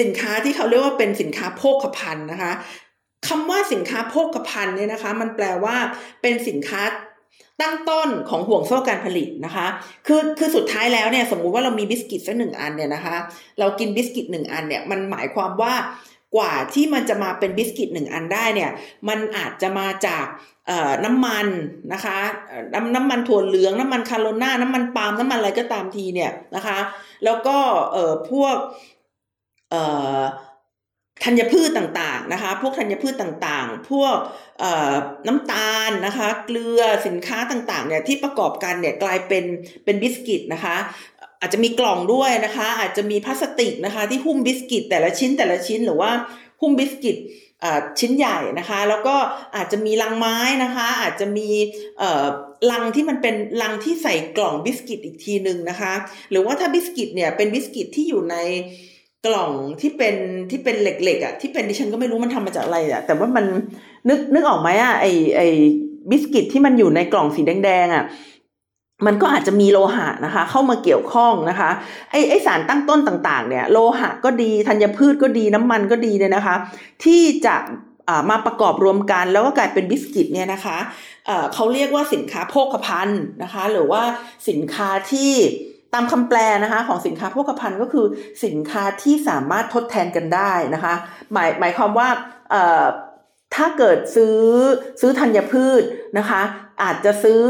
[0.00, 2.52] สินค้าที่เขาเรียกว่าเป็นสินค้าโภคภัณฑ์นะคะ
[3.28, 5.76] คำว่าสินค้าโภคภัณฑ์เนี่ยนะคะ มันแปลว่า
[6.22, 6.82] เป็นสินค้า
[7.62, 9.66] ตั้งต้นของห่วงโซ่การผลิตนะคะ
[10.06, 13.16] คือคือสุดท้ายแล้วเนี่ยสมมุติว่าเรามีบิสกิตสักหนึ่งอันเนี่ยนะคะ
[13.58, 15.74] เรากินบิสกิตหนึ่งอันเนี่ยมันหมายความว่า
[16.36, 18.70] กว่าที่มันจะมาเป็นบิสกิตหนึ่งอันได้เนี่ย
[19.08, 20.26] มันอาจจะมาจาก
[21.04, 21.46] น้ำมัน
[21.92, 22.18] นะคะ
[22.74, 26.78] น้ำน้ำมันถั่วเหลืองน้ำมันคาร์โรน่าน้ำมันปาล์มน้ำมันอะไรก็ตามทีเนี่ยนะคะ
[27.24, 27.56] แล้วก็
[28.30, 29.74] พวก
[31.24, 34.16] ธัญพืชต่างๆนะคะ พวกธัญพืชต่างๆ พวก
[35.26, 39.44] น้ำตาลนะคะ เกลือสินค้าต่างๆเนี่ยที่ประกอบกันเนี่ยกลายเป็น
[39.84, 40.76] เป็นบิสกิตนะคะ
[41.40, 46.10] อาจจะมีกล่องด้วยนะคะ อาจจะมีพลาสติกนะคะ ที่หุ้มบิสกิตแต่ละชิ้นแต่ละชิ้นหรือว่า
[46.60, 47.16] หุ้มบิสกิต
[47.98, 49.16] ชิ้นใหญ่นะคะ แล้วก็
[49.56, 51.48] อาจจะมีลังไม้นะคะ อาจจะมี
[52.70, 55.92] ลังที่มันเป็นลังที่ใส่กล่องบิสกิตอีกทีหนึ่งนะคะ
[56.30, 58.36] หรือว่าถ้าบิสกิตเนี่ยเป็นบิสกิตที่อยู่ใน
[59.26, 60.14] กล่องที่เป็น
[60.50, 63.44] ที่เป็นเหล็กๆอะที่เป็นดิฉันก็ไม่รู้มันทำมาจากอะไรอะแต่ว่ามัน
[64.08, 65.42] นึกนึกออกไหมอะไอไอ
[66.10, 68.04] บิสกิตที่มันอยู่ในกล่องสีแดงๆอะ
[69.06, 71.70] มันก็อาจจะมีโลหะนะคะ เข้ามาเกี่ยวข้องนะคะ
[72.10, 76.56] ไอไอสารตั้งต้นต่างๆ เนี่ย โลหะก็ดีธัญพืชก็ดีน้ำมันก็ดีเนี่ยนะคะ
[77.04, 77.56] ที่จะ
[78.30, 80.78] มาประกอบรวมกันแล้วก็กลายเป็นบิสกิตเนี่ยนะคะ
[81.54, 84.02] เขาเรียกว่าสินค้าโภคภัณฑ์นะคะ หรือว่า
[84.48, 85.32] สินค้าที่
[85.94, 88.06] ตามคำแปลนะคะของสินค้าโภคภัณฑ์ก็คือ
[88.44, 90.94] สินค้าที่สามารถทดแทนกันได้นะคะ
[91.32, 92.08] หมายหมายความว่า
[93.54, 94.38] ถ้าเกิดซื้อ
[95.00, 95.82] ซื้อธัญพืช
[96.18, 96.42] นะคะ
[96.82, 97.40] อาจจะซื้อ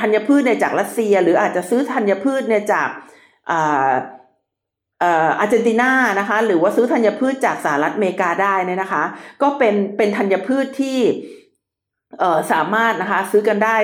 [0.00, 2.88] ธัญพืชเนี่ยจากรัสเซีย หรืออาจจะซื้อธัญพืชเนี่ยจาก
[3.50, 9.04] อาร์เจนตินานะคะ หรือว่าซื้อธัญพืชจากสหรัฐอเมริกาได้เนี่ยนะคะ
[9.42, 10.98] ก็เป็นเป็นธัญพืชที่
[12.52, 13.76] สามารถนะคะซื้อกันได้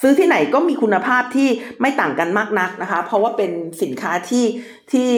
[0.00, 1.48] ซื้อที่ไหนก็มีคุณภาพที่
[1.80, 3.50] ไม่ต่างกันมากนักนะคะ เพราะว่าเป็น
[3.82, 4.44] สินค้าที่
[4.92, 5.10] ที่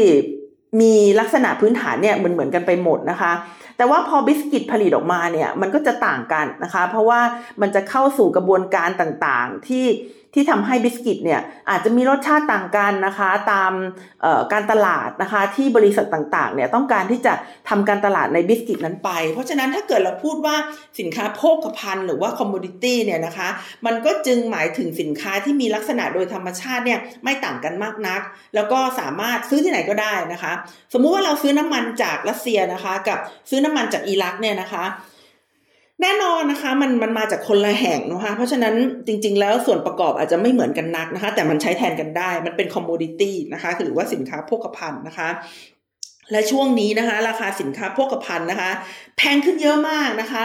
[0.80, 3.32] มีลักษณะพื้นฐานเนี่ยเหมือนเหมือนกันไปหมดนะคะ
[3.76, 7.20] แต่ว่าพอบิสกิตผลิตออกมาเนี่ยมันก็จะต่างกันนะคะ เพราะว่า
[7.60, 9.84] มันจะเข้าสู่กระบวนการต่างๆที่
[10.34, 13.72] ที่ทำให้บิสกิตเนี่ยอาจจะมีรสชาติต่างกันนะคะตาม
[14.52, 17.32] การตลาดนะคะที่บริษัทต่างๆเนี่ยต้องการที่จะ
[17.68, 20.56] ทำการตลาดในบิสกิตนั้นไป เพราะฉะนั้นถ้าเกิดเราพูดว่า
[20.98, 23.48] สินค้าโภคภัณฑ์หรือว่า commodity เนี่ยนะคะ
[23.86, 28.20] มันก็จึงหมายถึงสินค้าที่มีลักษณะโดยธรรมชาติเนี่ยไม่ต่างกันมากนัก
[28.54, 30.52] แล้วก็สามารถซื้อที่ไหนก็ได้นะคะ
[30.92, 33.18] สมมุติว่าเราซื้อน้ำมันจากรัสเซียนะคะ กับ
[33.50, 34.84] ซื้อน้ำมันจากอิรักเนี่ยนะคะ
[36.02, 38.74] แน่นอนนะคะมันมันมาจากคนละแห่งนะคะเพราะฉะนั้น
[39.06, 45.28] จริง ๆ แล้วส่วนประกอบอาจจะไม่เหมือนกันนักนะคะ แต่มันใช้แทนกันได้ มันเป็น commodity นะคะ หรือว่าสินค้าโภคภัณฑ์นะคะ
[46.32, 48.70] และช่วงนี้นะคะ ราคาสินค้าโภคภัณฑ์นะคะ
[49.16, 50.44] แพงขึ้นเยอะมากนะคะ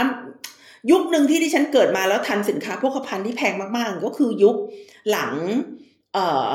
[0.92, 4.56] ยุคหนึ่งที่ที่ฉันเกิดมาแล้วทันสินค้าโภคภัณฑ์ที่แพงมากๆ ก็คือยุค
[5.12, 5.34] หลัง
[6.14, 6.48] เอ่อ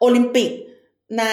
[0.00, 0.50] โอลิมปิก
[1.18, 1.24] ใน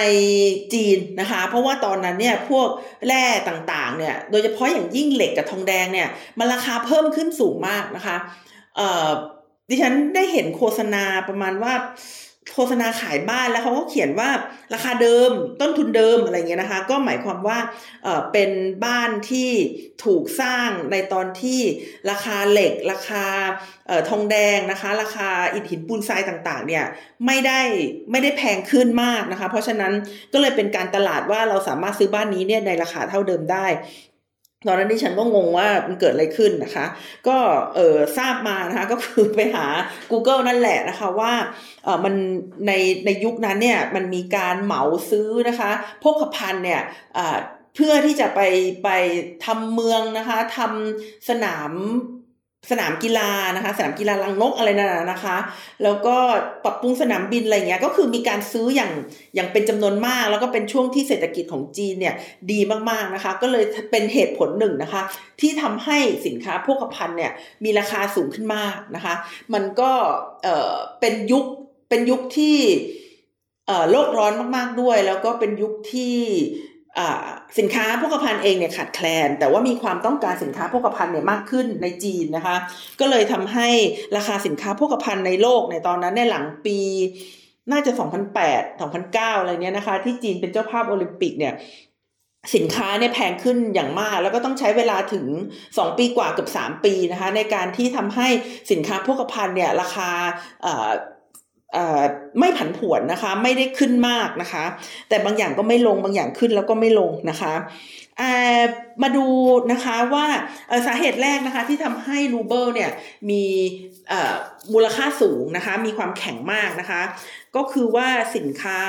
[0.73, 2.67] จีนนะคะ เพราะว่าตอนนั้นเนี่ยพวก
[3.07, 6.07] แร่ต่างๆเนี่ยโดยเฉพาะอย่างยิ่งเหล็กกับทองแดงเนี่ย
[6.39, 8.17] มันราคาเพิ่มขึ้นสูงมากนะคะ
[8.75, 9.09] เอ่อ
[9.69, 11.73] ดิฉันได้เห็นโฆษณาประมาณว่า
[12.53, 14.29] โฆษณาขายบ้านแล้วเขาก็เขียนว่า
[14.73, 17.59] ราคาเดิมต้นทุนเดิมอะไรเงี้ยนะคะ ก็หมายความว่า
[18.03, 18.49] เออเป็น
[18.85, 19.51] บ้านที่
[20.05, 21.59] ถูกสร้างในตอนที่
[22.09, 23.25] ราคาเหล็ก ราคา
[23.87, 26.85] เออทองแดงนะคะ ราคาอิฐหินปูนทรายต่างๆ เนี่ย
[27.25, 27.61] ไม่ได้
[28.11, 29.93] ไม่ได้แพงขึ้นมากนะคะ เพราะฉะนั้น
[30.33, 33.67] ก็เลยเป็นการตลาดว่าเราสามารถซื้อบ้านนี้เนี่ยในราคาเท่าเดิมได้
[34.67, 36.85] ตอนนั้นที่ฉันก็งงว่ามันเกิดอะไรขึ้นนะคะ
[37.27, 37.37] ก็
[37.75, 39.65] เออทราบมานะคะก็คือไปหา
[40.11, 41.33] Google นั่นแหละนะคะว่า
[41.83, 42.13] เออมัน
[42.67, 42.71] ใน
[43.05, 45.71] ในยุคนั้นเนี่ยมันมีการเหมาซื้อนะคะ
[46.03, 46.81] พกพันเนี่ย
[47.75, 48.41] เพื่อที่จะไป
[48.83, 48.89] ไป
[49.45, 51.71] ทำเมืองนะคะทำสนาม
[52.71, 55.37] สนามกีฬานะคะ สนามกีฬาลังนกอะไรนั่นนะคะ
[55.83, 56.15] แล้วก็
[56.63, 58.91] ปรับปรุงสนามบินอะไรเงี้ยก็คือมีการซื้ออย่าง
[59.35, 62.15] อย่างเป็นจำนวนมาก แล้วก็เป็นช่วงที่เศรษฐกิจของจีนเนี่ย
[62.51, 65.01] ดีมากๆนะคะ ก็เลยเป็นเหตุผลหนึ่งนะคะ
[65.41, 67.31] ที่ทำให้สินค้าโภคภัณฑ์เนี่ย
[67.63, 69.15] มีราคาสูงขึ้นมากนะคะ
[69.53, 69.91] มันก็
[70.43, 71.45] เออเป็นยุค
[71.89, 72.57] เป็นยุคที่
[73.67, 76.17] เออโลกร้อนมาก ๆด้วย แล้วก็เป็นยุคที่
[77.59, 82.55] สินค้าโภคภัณฑ์เองเนี่ยขาดแคลน แต่ว่ามีความต้องการสินค้าโภคภัณฑ์เนี่ยมากขึ้นในจีนนะคะ
[82.99, 83.67] ก็เลยทำให้
[84.17, 86.77] ราคาสินค้าโภคภัณฑ์ในโลกในตอนนั้นในหลังปี
[87.71, 87.91] น่าจะ
[88.35, 91.53] 2008 2009 อะไรเนี้ยนะคะ ที่จีนเป็นเจ้าภาพโอลิมปิกเนี่ย
[92.55, 95.25] สินค้าเนี่ยแพงขึ้นอย่างมาก แล้วก็ต้องใช้เวลาถึง
[95.61, 98.27] 2 ปีกว่าเกือบ3 ปีนะคะ ในการที่ทำให้
[98.71, 100.09] สินค้าโภคภัณฑ์เนี่ยราคา
[102.39, 104.63] ไม่ผันผวนนะคะ ไม่ได้ขึ้นมากนะคะ
[105.09, 107.53] แต่บางอย่างก็ไม่ลงบางอย่างขึ้นแล้วก็ไม่ลงนะคะ
[109.01, 109.27] มาดู
[109.71, 110.25] นะคะว่า
[110.87, 112.91] สาเหตุแรกนะคะที่ทำให้รูเบิลเนี่ย
[113.29, 113.43] มี
[114.73, 117.01] มูลค่าสูงนะคะมีความแข็งมากนะคะ
[117.55, 118.79] ก็คือว่าสินค้า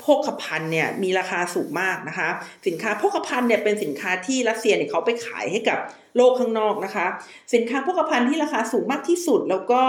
[0.00, 2.28] โภคภัณฑ์เนี่ยมีราคาสูงมากนะคะ
[2.66, 5.78] สินค้าโภคภัณฑ์เนี่ยเป็นสินค้าที่รัสเซียเนี่ยเขาไปขายให้กับ
[6.16, 7.06] โลกข้างนอกนะคะ
[7.54, 9.82] สินค้าโภคภัณฑ์ที่ราคาสูงมากที่สุด แล้วก็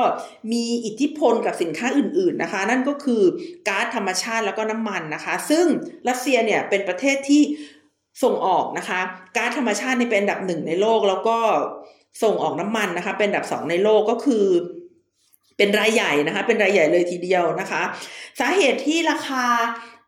[0.52, 3.22] มีอิทธิพลกับสินค้าอื่น ๆนะคะ นั่นก็คือ
[3.68, 5.66] ก๊าซธรรมชาติแล้วก็น้ำมันนะคะ ซึ่ง
[6.10, 7.42] รัสเซียเนี่ยเป็นประเทศที่
[8.24, 9.00] ส่งออกนะคะ
[9.36, 11.38] ก๊าซธรรมชาตินี่เป็นอันดับหนึ่งในโลก แล้วก็
[12.24, 14.46] ส่งออกน้ำมันนะคะ เป็นอันดับสองในโลกก็คือ
[15.58, 17.82] เป็นรายใหญ่นะคะ เป็นรายใหญ่เลยทีเดียวนะคะ
[18.40, 19.46] สาเหตุที่ราคา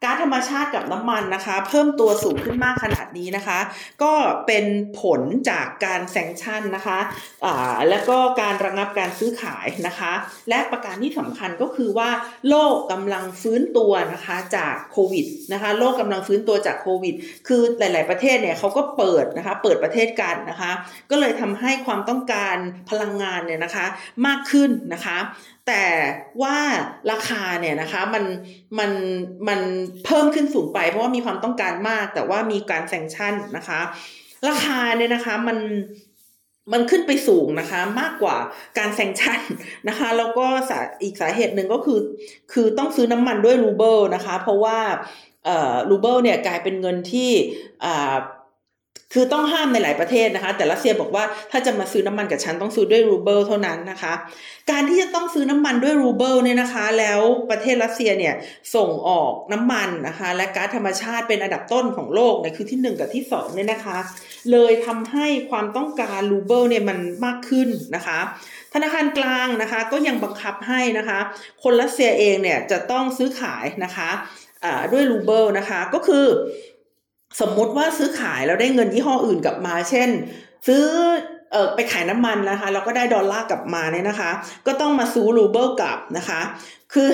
[0.04, 3.60] ก๊าซธรรมชาติกับน้ำมันนะคะ เพิ่มตัวสูงขึ้นมากขนาดนี้นะคะ
[4.04, 4.14] ก็
[4.48, 4.66] เป็น
[5.02, 7.00] ผลจากการแซงชั่นนะคะ
[7.46, 10.12] อ่าแล้วก็การระงับการซื้อขายนะคะ
[10.50, 12.10] และประการที่สำคัญก็คือว่า
[12.50, 17.16] โลกกำลังฟื้นตัวนะคะจากโควิดนะคะ โลกกำลังฟื้นตัวจากโควิด
[17.48, 20.72] คือหลาย ๆ ประเทศเนี่ยเขาก็เปิดนะคะเปิดประเทศกันนะคะ
[21.12, 22.58] ก็เลยทำให้ความต้องการ
[22.90, 23.86] พลังงานเนี่ยนะคะ
[24.26, 25.18] มากขึ้นนะคะ
[25.72, 25.88] แต่
[26.42, 26.58] ว่า
[27.12, 28.24] ราคาเนี่ยนะคะมัน
[28.80, 28.92] มัน
[29.48, 29.60] มัน
[30.06, 33.80] เพิ่มขึ้นสูงไป เพราะว่ามีความต้องการมาก แต่ว่ามีการแซงชั่นนะคะ
[34.48, 35.58] ราคาเนี่ยนะคะมัน
[36.72, 38.38] มันขึ้นไปสูงนะคะมากกว่า
[38.78, 39.42] การแซงชั่น
[39.88, 42.00] นะคะ แล้วก็สาอีกสาเหตุหนึ่งก็คือ
[42.54, 44.80] คือต้องซื้อน้ำมันด้วยรูเบิลนะคะ เพราะว่า
[45.90, 47.32] รูเบิลเนี่ยกลายเป็นเงินที่
[49.13, 54.13] คือต้องห้ามในหลายประเทศนะคะ แต่รัสเซียบอกว่าถ้าจะมาซื้อน้ำมันกับฉันต้องซื้อด้วยรูเบิลเท่านั้นนะคะ
[54.71, 57.19] การที่จะต้องซื้อน้ำมันด้วยรูเบิลเนี่ยนะคะ แล้ว
[57.50, 58.34] ประเทศรัสเซียเนี่ย
[58.76, 63.97] ส่งออกน้ำมันนะคะ และก๊าซธรรมชาติเป็นอันดับต้นของโลกเนี่ยคือที่ 1 กับที่2เนี่ยนะคะ
[64.52, 68.19] เลยทำให้ความต้องการรูเบิลเนี่ยมันมากขึ้นนะคะ
[68.74, 71.19] ธนาคารกลางนะคะ ก็ยังบังคับให้นะคะ
[71.63, 74.10] คนรัสเซียเองเนี่ยจะต้องซื้อขายนะคะ
[74.93, 76.26] ด้วยรูเบิลนะคะก็คือ
[77.41, 80.10] สมมุติว่าซื้อขายแล้วได้เงินยี่ห้ออื่นกลับมา เช่น
[80.67, 80.84] ซื้อ
[81.52, 84.32] เออไปขายน้ำมันนะคะแล้วก็ได้ดอลลาร์กลับมาเนี่ยนะคะ
[84.67, 86.41] ก็ต้องมาซื้อรูเบิลกลับนะคะ
[86.94, 87.10] คือ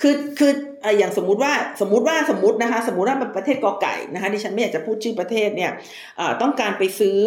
[0.00, 0.52] คือคือ
[0.98, 5.70] อย่างสมมุติว่าสมมุติว่าสมมตินะคะ สมมุติว่าประเทศกอไก่นะคะดิฉันไม่อยากจะพูดชื่อประเทศเนี่ย
[6.42, 7.18] ต้องการไปซื้อ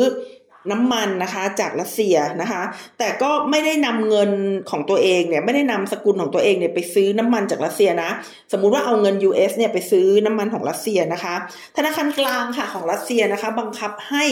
[0.72, 2.62] น้ำมันนะคะจากรัสเซียนะคะ
[3.00, 4.32] แต่ก็ไม่ได้นำเงิน
[4.70, 8.10] ของตัวเองเนี่ยไม่ได้นำสกุลของตัวเองเนี่ยไปซื้อน้ำมันจากรัสเซียนะ
[8.52, 11.36] สมมุติว่าเอาเงิน US เนี่ยไปซื้อน้ำมันของรัสเซียนะคะ
[11.78, 14.26] ธนาคารกลางค่ะของรัสเซียนะคะ บังคับให้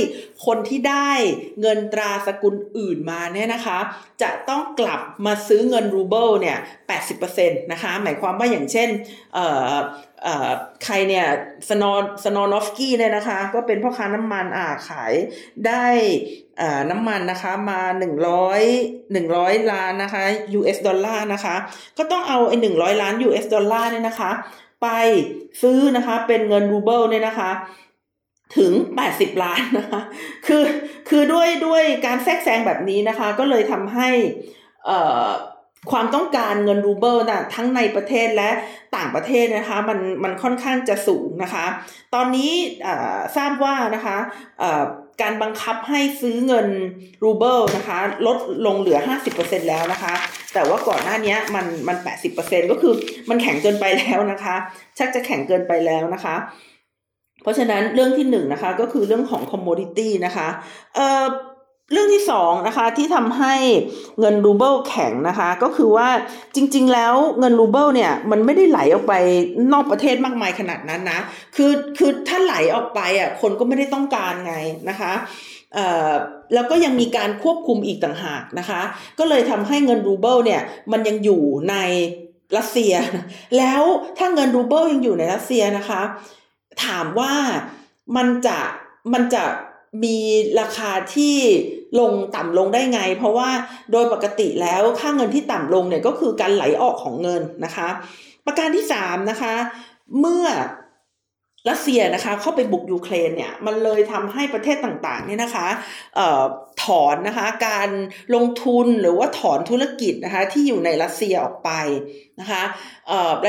[0.45, 1.11] คนที่ได้
[1.61, 3.77] เงินตราสกุลอื่นมาเนี่ยนะคะ
[4.21, 6.57] จะต้องกลับมาซื้อเงินรูเบิลเนี่ย
[7.13, 8.89] 80%นะคะหมายความว่าอย่างเช่น
[10.85, 11.25] ใครเนี่ย
[11.69, 15.13] สนอสนอนอฟกี้เนี่ยนะคะ ก็เป็นพ่อค้าน้ำมันอ่าขาย
[15.67, 15.85] ได้
[16.89, 18.61] น้ำมันนะคะมาหนึ่งร้อย
[19.11, 20.23] หนึ่งร้อยล้านนะคะ
[20.59, 21.55] US ดอลลาร์นะคะ
[21.97, 24.31] ก็ต้องเอาไอ้หนึ่งร้อยล้าน US ดอลลาร์เนี่ยนะคะ
[24.83, 24.87] ไป
[25.61, 27.51] ซื้อนะคะเป็นเงินรูเบิลเนี่ยนะคะ
[28.57, 28.73] ถึง
[29.07, 30.01] 80 ล้านนะคะ
[30.47, 30.63] คือ
[31.09, 34.09] คือด้วย ด้วยการแทรกแซงแบบนี้นะคะ ก็เลยทำให้
[35.91, 38.49] ความต้องการเงินรูเบิลนะทั้งในประเทศและ
[38.95, 41.65] ต่างประเทศนะคะมันมันค่อนข้างจะสูงนะคะ
[42.15, 42.51] ตอนนี้
[43.37, 44.17] ทราบว่านะคะ
[45.21, 46.67] การบังคับให้ซื้อเงิน
[47.23, 48.97] รูเบิลนะคะลดลงเหลือ
[49.33, 50.13] 50%แล้วนะคะ
[50.53, 51.97] แต่ว่าก่อนหน้านี้มันมัน
[52.33, 52.93] 80%ก็คือ
[53.29, 54.55] มันแข็งเกินไปแล้วนะคะ
[54.97, 56.35] ชักจะแข็งเกินไปแล้วนะคะ
[57.43, 60.47] เพราะฉะนั้นเรื่องที่หนึ่งนะคะก็คือเรื่องของ commodity นะคะ
[60.95, 61.25] เอ่อ
[61.91, 63.53] เรื่องที่สองนะคะที่ทำให้
[64.19, 66.09] เงินรูเบิลแข็งนะคะ ก็คือว่า
[66.55, 69.13] จริง ๆ แล้วเงินรูเบิลเนี่ยมันไม่ได้ไหลออกไป
[69.73, 71.19] นอกประเทศมากมายขนาดนั้นนะ
[71.55, 74.55] คือคือถ้าไหลออกไปอะคนก็ไม่ได้ต้องการไง
[74.89, 75.13] นะคะ
[76.53, 78.81] แล้วก็ยังมีการควบคุมอีกต่างหากนะคะ
[79.19, 81.75] ก็เลยทำให้เงินรูเบิลเนี่ยมันยังอยู่ใน
[82.57, 82.93] รัสเซีย
[83.57, 83.83] แล้ว
[84.17, 86.01] ถ้าเงินรูเบิลยังอยู่ในรัสเซียนะคะ
[86.85, 87.33] ถามว่า
[88.15, 88.57] มันจะ
[89.13, 89.43] มันจะ
[90.03, 90.17] มี
[90.59, 91.35] ราคาที่
[91.99, 93.49] ลงต่ำลงได้ไง เพราะว่า
[93.91, 97.89] โดยปกติแล้วค่าเงินที่ต่ำลงเนี่ยก็คือการไหลออกของเงินนะคะ
[98.45, 99.55] ประการที่สามนะคะ
[100.19, 100.45] เมื่อ
[101.69, 105.67] รัสเซียนะคะเข้าไปบุกยูเครนเนี่ยมันเลยทำให้ประเทศต่างๆเนี่ยนะคะ
[106.19, 106.43] ออ
[106.83, 107.89] ถอนนะคะการ
[108.35, 111.71] ลงทุนหรือว่าถอนธุรกิจนะคะที่อยู่ในรัสเซียออกไป
[112.39, 112.61] นะคะ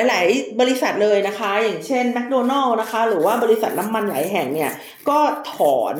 [0.08, 4.72] หลายๆบริษัทเลยนะคะ อย่างเช่นแมคโดนัลล์นะคะหรือว่าบริษัทน้ำมันหลายแห่งเนี่ย
[5.08, 5.18] ก็
[5.54, 5.96] ถอน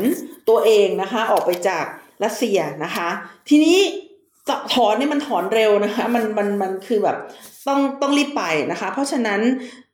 [0.48, 1.84] ตัวเองนะคะออกไปจาก
[2.24, 3.08] รัสเซียนะคะ
[3.48, 3.78] ทีนี้
[4.74, 7.16] ถอนนี่มันถอนเร็วนะคะมันมันมันคือแบบ
[7.68, 9.40] ต้องต้องรีบไปนะคะ เพราะฉะนั้น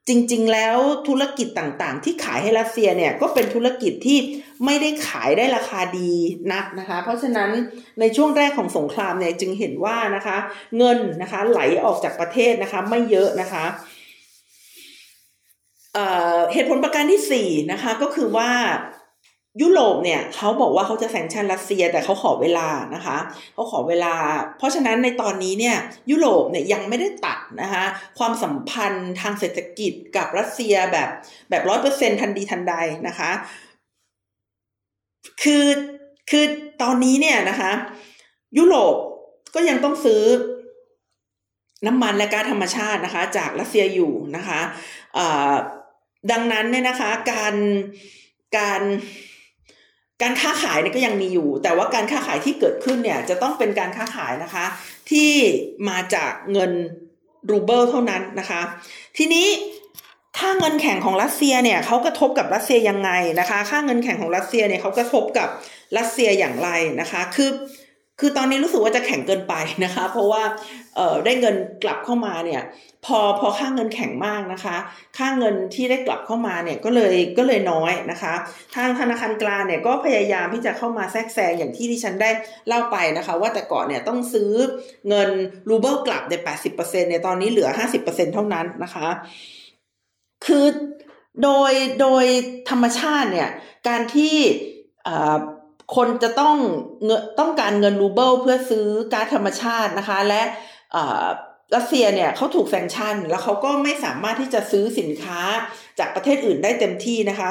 [0.08, 0.76] จริง ๆ แล้ว
[1.08, 4.18] ธุรกิจต่างๆ ที่ขายให้รัสเซียเนี่ยก็เป็นธุรกิจที่
[4.64, 6.12] ไม่ได้ขายได้ราคาดี
[6.52, 7.50] นักนะคะ เพราะฉะนั้น
[8.00, 10.36] ในช่วงแรกของสงครามเนี่ยจึงเห็นว่านะคะ
[10.76, 13.64] เงินนะคะไหลออกจากประเทศนะคะ ไม่เยอะนะคะ
[16.52, 18.50] เหตุผลประการที่สี่นะคะก็คือว่า
[19.62, 23.16] ยุโรปเนี่ยเขาบอกว่าเขาจะแซงชันรัสเซียแต่เขาขอเวลานะคะ
[23.54, 24.14] เขาขอเวลา
[24.58, 25.76] เพราะฉะนั้นในตอนนี้เนี่ย
[26.10, 27.84] ยุโรปเนี่ยยังไม่ได้ตัดนะคะ
[28.18, 31.08] ความสัมพันธ์ทางเศรษฐกิจกับรัสเซียแบบ
[31.50, 32.74] แบบร้อยเปอร์เซ็นทันดีทันใด
[33.08, 33.30] นะคะ
[35.42, 35.66] คือ
[36.30, 36.44] คือ
[36.82, 37.72] ตอนนี้เนี่ยนะคะ
[38.58, 38.94] ยุโรป
[39.54, 40.22] ก็ยังต้องซื้อ
[41.86, 44.60] น้ำมันและก๊าซธรรมชาตินะคะ จากรัสเซียอยู่นะคะ
[46.30, 47.54] ดังนั้นเนี่ยนะคะการ
[48.58, 48.82] การ
[50.22, 54.64] การค้าขายเนี่ยก็ยังมีอยู่ แต่ว่าการค้าขายที่เกิดขึ้นเนี่ยจะต้องเป็นการค้าขายนะคะ
[55.10, 55.30] ที่
[55.88, 56.72] มาจากเงิน
[57.50, 58.60] รูเบิลเท่านั้นนะคะ
[59.16, 59.46] ทีนี้
[60.38, 65.48] ค่าเงินแข็งของรัสเซียเนี่ยเขากระทบกับรัสเซียยังไงนะคะ ค่าเงินแข็งของรัสเซียเนี่ยเขากระทบกับ
[65.98, 67.50] รัสเซียอย่างไรนะคะ คือ
[68.20, 70.42] คือตอนนี้รู้สึกว่าจะแข่งเกินไปนะคะ เพราะว่า
[70.94, 72.62] เได้เงินกลับเข้ามาเนี่ย
[73.06, 74.76] พอพอค่าเงินแข็งมากนะคะ
[75.18, 78.34] ค่าเงินที่ได้กลับเข้ามาเนี่ยก็เลยก็เลยน้อยนะคะ
[78.76, 82.30] ทางธนาคารกลางเนี่ยก็พยายามที่จะเข้ามาแทรกแซงอย่างที่ที่ฉันได้
[82.68, 84.50] เล่าไปนะคะ ว่าแต่ก่อนเนี่ยต้องซื้อ
[85.08, 85.28] เงิน
[85.68, 89.08] รูเบิลกลับในแปดสิบเปอร์เซ็นเนี่ยตอนนี้เหลือห้าสิบเปอร์เซ็นเท่านั้นนะคะ
[90.46, 90.66] คือ
[91.42, 92.24] โดยโดย
[92.70, 93.50] ธรรมชาติเนี่ย
[93.88, 94.36] การที่
[95.96, 96.56] คนจะต้อง
[97.04, 100.42] เงต้องการเงินรูเบิลเพื่อซื้อก๊าซธรรมชาตินะคะ และ
[101.74, 105.40] รัสเซียเนี่ยเขาถูก sanction แล้วเขาก็ไม่สามารถที่จะซื้อสินค้า
[105.98, 107.50] จากประเทศอื่นได้เต็มที่นะคะ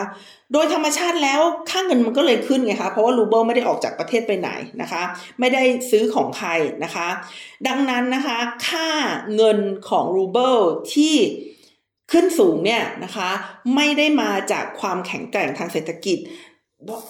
[0.54, 4.50] โดยธรรมชาติแล้วค่าเงินมันก็เลยขึ้นไงคะ เพราะว่ารูเบิลไม่ได้ออกจากประเทศไปไหน
[4.82, 5.04] นะคะ
[5.40, 6.50] ไม่ได้ซื้อของใคร
[6.84, 7.08] นะคะ
[7.68, 8.90] ดังนั้นนะคะ ค่า
[9.36, 10.56] เงินของรูเบิล
[10.94, 11.16] ที่
[12.12, 13.30] ขึ้นสูงเนี่ยนะคะ
[13.76, 16.18] ไม่ได้มาจากความแข็งแกร่งทางเศรษฐกิจ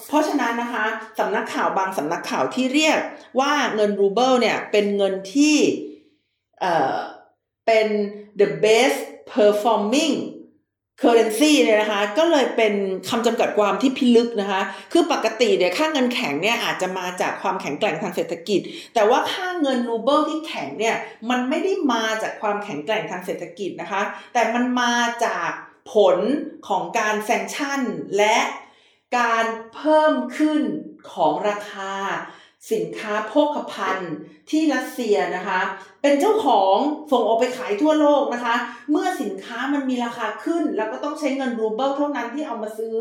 [0.08, 0.84] เพราะฉะนั้นนะคะ
[1.18, 2.98] สำนักข่าวบางสำนักข่าวที่เรียก
[3.40, 5.56] ว่าเงินรูเบิลเนี่ยเป็นเงินที่
[6.60, 6.96] เอ่อ
[7.66, 7.88] เป็น
[8.40, 8.98] the best
[9.32, 10.14] performing
[11.02, 12.74] currency เนี่ยนะคะก็เลยเป็น
[13.08, 14.60] คำจำกัดความที่พิลึกนะคะ
[14.92, 18.60] คือปกติเนี่ยค่าเงินแข็งเนี่ยอาจจะมาจากความแข็งแกร่งทางเศรษฐกิจ
[18.94, 20.96] แต่ว่าค่าเงินรูเบิลที่แข็งเนี่ย
[21.30, 25.50] มันไม่ได้มาจากความแข็งแกร่งทางเศรษฐกิจนะคะ แต่มันมาจาก
[25.94, 26.18] ผล
[26.68, 27.80] ของการแซงชั่น
[28.18, 28.36] และ
[29.16, 30.62] การเพิ่มขึ้น
[31.12, 31.94] ของราคา
[32.72, 34.14] สินค้าโภคภัณฑ์
[34.50, 35.60] ที่รัสเซียนะคะ
[36.02, 36.76] เป็นเจ้าของ
[37.12, 38.54] ส่งออกไปขายทั่วโลกนะคะ
[38.90, 42.98] เมื่อสินค้ามันมีราคาขึ้น แล้วก็ต้องใช้เงินรูเบิลเท่านั้นที่เอามาซื้อ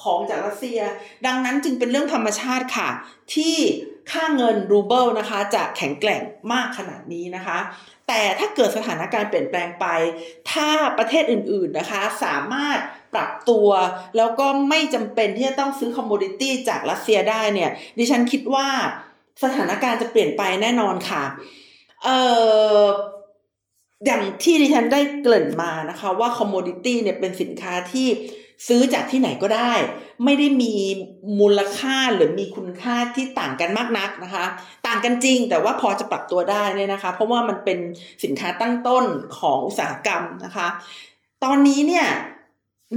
[0.00, 0.78] ของจากรัสเซีย
[1.26, 2.88] ดังนั้นจึงเป็นเรื่องธรรมชาติค่ะ
[3.34, 3.56] ที่
[4.12, 7.58] ค่าเงินรูเบิลนะคะ จะแข็งแกร่งมากขนาดนี้นะคะ
[8.08, 9.86] แต่ถ้าเกิดสถานการณ์เปลี่ยนแปลงไป
[10.52, 12.78] ถ้าประเทศอื่นๆนะคะ สามารถ
[13.14, 13.68] ปรับตัว
[14.16, 18.68] แล้วก็ไม่จำเป็นที่จะต้องซื้อ commodity จากรัสเซียได้เนี่ย ดิฉันคิดว่า
[19.42, 21.22] สถานการณ์จะเปลี่ยนไปแน่นอนค่ะ
[22.04, 22.18] เอ่
[22.80, 22.82] อ
[24.06, 28.08] อย่างที่ดิฉันได้เกริ่นมานะคะ ว่าคอมมูดิตี้เนี่ยเป็นสินค้าที่
[28.68, 29.72] ซื้อจากที่ไหนก็ได้
[30.24, 30.74] ไม่ได้มี
[31.40, 34.44] มูลค่าหรือมีคุณค่าที่ต่างกันมากนักนะคะ
[34.86, 37.78] ต่างกันจริงแต่ว่าพอจะปรับตัวได้เนี่ยนะคะ เพราะว่ามันเป็น
[38.24, 39.04] สินค้าตั้งต้น
[39.38, 40.68] ของอุตสาหกรรมนะคะ
[41.44, 42.06] ตอนนี้เนี่ย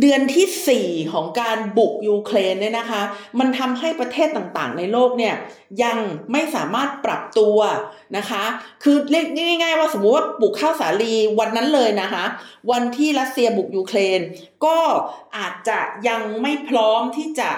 [0.01, 3.01] เดือนที่สี่ของการบุกยูเครนเนี่ยนะคะ
[3.39, 5.36] มันทำให้ประเทศต่างๆ ในโลกเนี่ย
[5.84, 5.97] ยัง
[6.31, 7.58] ไม่สามารถปรับตัว
[8.17, 8.43] นะคะ
[8.84, 12.25] คือเรียกง่าย ๆ ว่าสมมุติว่าบุกข้าวสาลีวันนั้นเลยนะคะ
[12.71, 14.19] วันที่รัสเซียบุกยูเครน
[14.65, 14.77] ก็
[15.38, 17.49] อาจจะยังไม่พร้อมที่จะ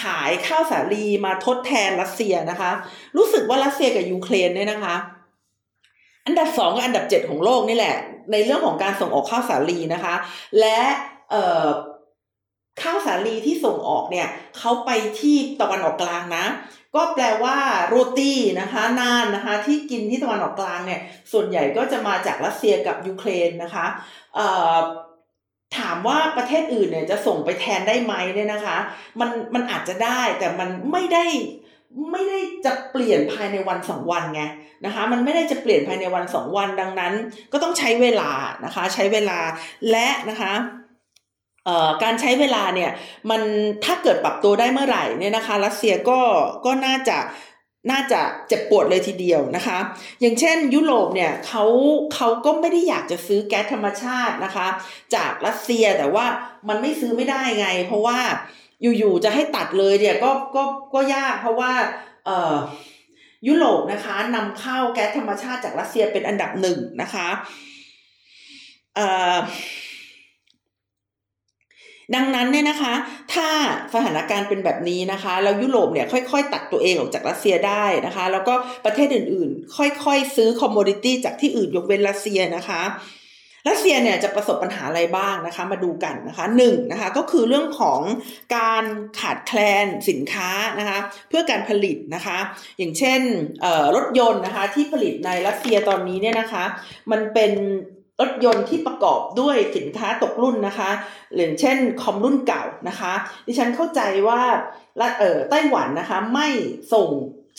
[0.00, 2.70] ขายข้าวสาลีมาทดแทนรัสเซียนะคะ
[3.16, 4.96] รู้สึกว่ารัสเซียกับยูเครนเนี่ยนะคะ
[6.26, 7.96] อันดับสองกับอันดับเจ็ดของโลกนี่แหละ
[8.32, 10.14] ในเรื่องของการส่งออกข้าวสาลีนะคะ
[10.60, 10.80] และ
[12.82, 16.44] ข้าวสาลีที่ส่งออกเนี่ยเขาไปที่ตะวันออกกลางนะ
[16.94, 17.56] ก็แปลว่า
[17.88, 21.00] โรตีนะคะนานนะคะที่กินที่ตะวันออกกลางเนี่ย
[21.32, 23.86] ส่วนใหญ่ก็จะมาจากรัสเซียกับยูเครนนะคะ
[25.78, 28.76] ถามว่าประเทศอื่นเนี่ยจะส่งไปแทนได้ไหมเนี่ยนะคะ
[29.20, 31.24] มันมันอาจจะได้แต่มันไม่ได้
[32.12, 34.42] ไม่ได้จะเปลี่ยนภายในวันสองวันไง
[34.84, 37.12] นะคะ มันไม่ได้จะเปลี่ยนภายในวันสองวันดังนั้น
[37.52, 38.30] ก็ต้องใช้เวลา
[38.64, 39.38] นะคะ ใช้เวลา
[39.90, 40.52] และนะคะ
[42.02, 42.90] การใช้เวลาเนี่ย
[43.30, 43.42] มัน
[43.84, 46.20] ถ้าเกิดปรับตัวได้เมื่อไหร่เนี่ยนะคะ รัสเซียก็
[46.64, 47.18] ก็น่าจะ
[47.90, 49.78] น่าจะเจ็บปวดเลยทีเดียวนะคะ
[50.20, 51.64] อย่างเช่นยุโรปเนี่ยเขา
[52.14, 54.66] เขาก็ไม่ได้อยากจะซื้อแก๊สธรรมชาตินะคะ
[55.14, 56.26] จากรัสเซียแต่ว่า
[56.68, 58.18] มันไม่ซื้อไม่ได้ไง เพราะว่า
[58.82, 60.62] อยู่ๆจะให้ตัดเลยเนี่ยก็ก็
[60.94, 61.72] ก็ยากเพราะว่า
[62.26, 62.54] เอ่อ
[63.48, 67.28] ยุโรปนะคะนำเข้าแก๊สธรรมชาติจากรัสเซียเป็นอันดับหนึ่งนะคะ
[68.96, 69.36] เอ่อ
[72.14, 72.94] ดังนั้นเนี่ยนะคะ
[73.34, 73.48] ถ้า
[73.94, 82.82] สถานการณ์เป็นแบบนี้นะคะ แล้วยุโรปเนี่ยค่อยๆ ตัดตัวเองออกจากรัสเซียได้นะคะ แล้วก็ประเทศอื่นๆ ค่อยๆ ซื้อคอมมดิตี้จากที่อื่นยกเว้นรัสเซียนะคะ
[83.68, 88.00] รัสเซียเนี่ยจะประสบปัญหาอะไรบ้างนะคะ มาดูกันนะคะหนึ่งนะคะก็คือเรื่องของ
[88.56, 88.84] การ
[89.20, 92.38] ขาดแคลนสินค้านะคะเพื่อการผลิตนะคะ
[92.78, 93.20] อย่างเช่น
[93.96, 96.64] รถยนต์นะคะที่ผลิตในรัสเซียตอนนี้เนี่ยนะคะ
[97.10, 97.52] มันเป็น
[98.20, 100.90] รถยนต์ที่ประกอบด้วยสินค้าตกรุ่นนะคะ
[101.36, 103.12] อย่างเช่นคอมรุ่นเก่านะคะ
[103.46, 104.40] ดิฉันเข้าใจว่า
[105.18, 106.48] เออไต้หวันนะคะไม่
[106.92, 107.08] ส่ง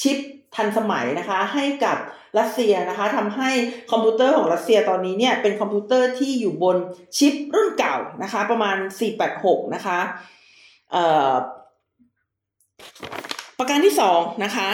[0.01, 0.17] ชิป
[0.55, 1.97] ทันสมัยนะคะให้กับ
[2.39, 3.49] รัสเซียนะคะทำให้
[3.91, 6.77] คอมพิวเตอร์ของรัสเซียตอนนี้เนี่ยเป็นคอมพิวเตอร์ที่อยู่บน
[7.17, 8.77] ชิปรุ่นเก่านะคะ ประมาณ
[9.25, 9.99] 486 นะคะ
[13.57, 14.69] ประการที่2นะคะ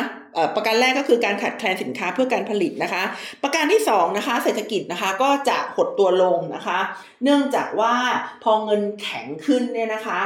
[0.55, 3.03] ประการแรกก็คือการขาดแคลนสินค้าเพื่อการผลิตนะคะ
[3.43, 6.79] ประการที่2นะคะเศรษฐกิจนะคะก็จะหดตัวลงนะคะ
[7.23, 7.93] เนื่องจากว่า
[8.43, 10.19] พอเงินแข็งขึ้นเนี่ยนะคะ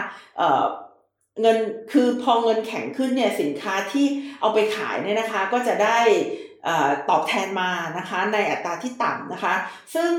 [1.41, 1.57] เงิน
[1.91, 4.05] คือพอเงินแข็งขึ้นเนี่ยสินค้าที่
[4.39, 5.97] เอาไปขายเนี่ยนะคะก็จะได้
[7.09, 9.53] ตอบแทนมานะคะในอัตราที่ต่ำนะคะ
[9.95, 10.11] ซึ่ง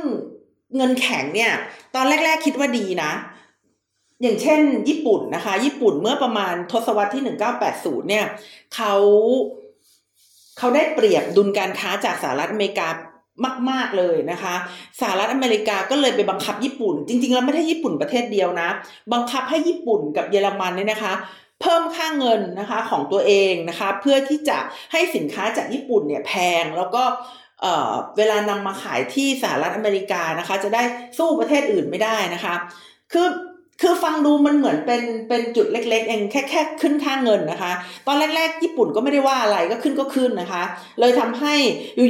[0.77, 1.53] เงินแข็งเนี่ย
[1.95, 3.13] ตอนแรก ๆคิดว่าดีนะ
[4.23, 7.23] อย่างเช่นญี่ปุ่นนะคะ ญี่ปุ่นเมื่อประมาณทศวรรษที่
[7.67, 8.27] 1980เนี่ย
[8.75, 8.95] เขา
[10.61, 12.89] เขาได้เปรียบดุลการค้าจากสหรัฐอเมริกา
[13.71, 14.55] มาก ๆ เลยนะคะ
[15.01, 18.69] สหรัฐอเมริกาก็เลยไปบังคับญี่ปุ่น จริง ๆ แล้วไม่ใช่ญี่ปุ่นประเทศเดียวนะ
[19.13, 21.13] บังคับให้ญี่ปุ่นกับเยอรมันเนี่ยนะคะ
[21.61, 24.59] เพิ่มค่าเงินนะคะของตัวเองนะคะ เพื่อที่จะ
[24.93, 27.03] ให้สินค้าจากญี่ปุ่นเนี่ยแพงแล้วก็
[27.61, 30.83] เเวลานำมาขายที่สหรัฐอเมริกานะคะ จะได้
[31.19, 32.55] สู้ประเทศอื่นไม่ได้นะคะ
[33.13, 33.27] คือ
[33.81, 37.73] คือฟังดูมันเหมือนเป็นเป็นจุดเล็ก ๆ เองแค่แค่ขึ้นค่าเงินนะคะ
[38.07, 40.63] ตอนแรก ๆ ญี่ปุ่นก็ไม่ได้ว่าอะไรก็ขึ้นก็ขึ้นนะคะ
[41.01, 41.55] เลยทำให้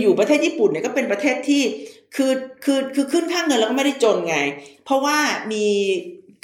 [0.01, 1.63] อยู่ๆประเทศญี่ปุ่นเนี่ยก็เป็นประเทศที่
[2.17, 2.33] คือ
[2.65, 4.37] คือคือขึ้นค่าเงินแล้วก็ไม่ได้จนไง
[4.85, 5.19] เพราะว่า
[5.53, 5.65] มี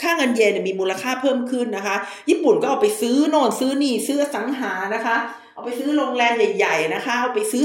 [0.03, 1.97] ค่าเงินเยนมีมูลค่าเพิ่มขึ้นนะคะ
[2.31, 5.17] ญี่ปุ่นก็เอาไปซื้อโน่นซื้อนี่ซื้อสังหานะคะ
[5.55, 7.65] เอาไปซื้อโรงแรมใหญ่ ๆ นะคะ เอาไปซื้อ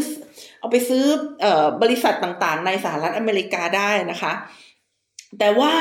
[0.60, 1.04] เอาไปซื้อ
[1.44, 4.34] ออบริษัทต่างๆ ในสหรัฐอเมริกาได้นะคะ
[5.40, 5.74] แต่ว่า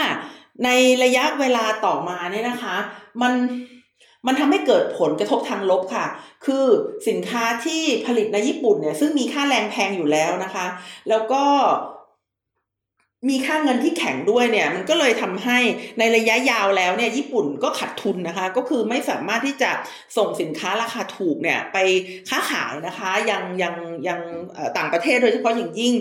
[0.64, 0.68] ใน
[1.04, 2.76] ระยะเวลาต่อมาเนี่ยนะคะ
[3.22, 3.32] มัน
[4.26, 6.06] มันทำให้เกิดผลกระทบทางลบค่ะ
[6.46, 6.64] คือ
[7.08, 10.66] สินค้าที่ผลิตในญี่ปุ่นเนี่ยซึ่งมีค่าแรงแพงอยู่แล้วนะคะ
[11.08, 11.42] แล้วก็
[13.28, 15.58] มีค่าเงินที่แข็งด้วยเนี่ยมันก็เลยทำให้
[15.98, 19.70] ในระยะยาวแล้วเนี่ยญี่ปุ่นก็ขาดทุนนะคะ ก็คือไม่สามารถที่จะ
[20.16, 21.76] ส่งสินค้าราคาถูกเนี่ยไป
[22.28, 23.74] ค้าขายนะคะยังยัง
[24.08, 24.20] ยัง
[24.76, 25.94] ต่างประเทศโดยเฉพาะอย่างยิ่ง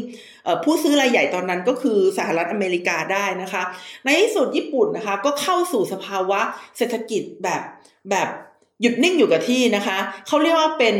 [0.63, 3.63] ผู้ซื้อรายใหญ่ตอนนั้นก็คือสหรัฐอเมริกาได้นะคะ
[4.03, 6.41] ในที่สุดญี่ปุ่นนะคะก็เข้าสู่สภาวะ
[6.77, 7.61] เศรษฐกิจแบบ
[8.09, 8.27] แบบ
[8.81, 10.95] หยุดนิ่งอยู่กับที่นะคะเขาเรียกว่าเป็น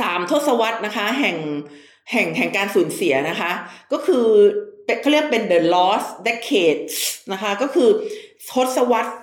[0.00, 1.38] สามทศวรรษนะคะแห่ง
[2.12, 3.50] แห่งแห่งการสูญเสียนะคะ
[3.92, 4.26] ก็คือ
[5.00, 6.94] เขาเรียกเป็น the lost decades
[7.32, 7.88] นะคะ ก็คือ
[8.50, 9.14] ทศวรรษ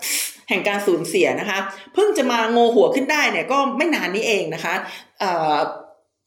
[0.49, 1.59] แห่งการสูญเสียนะคะ
[1.93, 4.73] เพิ่งจะมาโงหัวขึ้นได้เนี่ยก็ไม่นานนี้เองนะคะ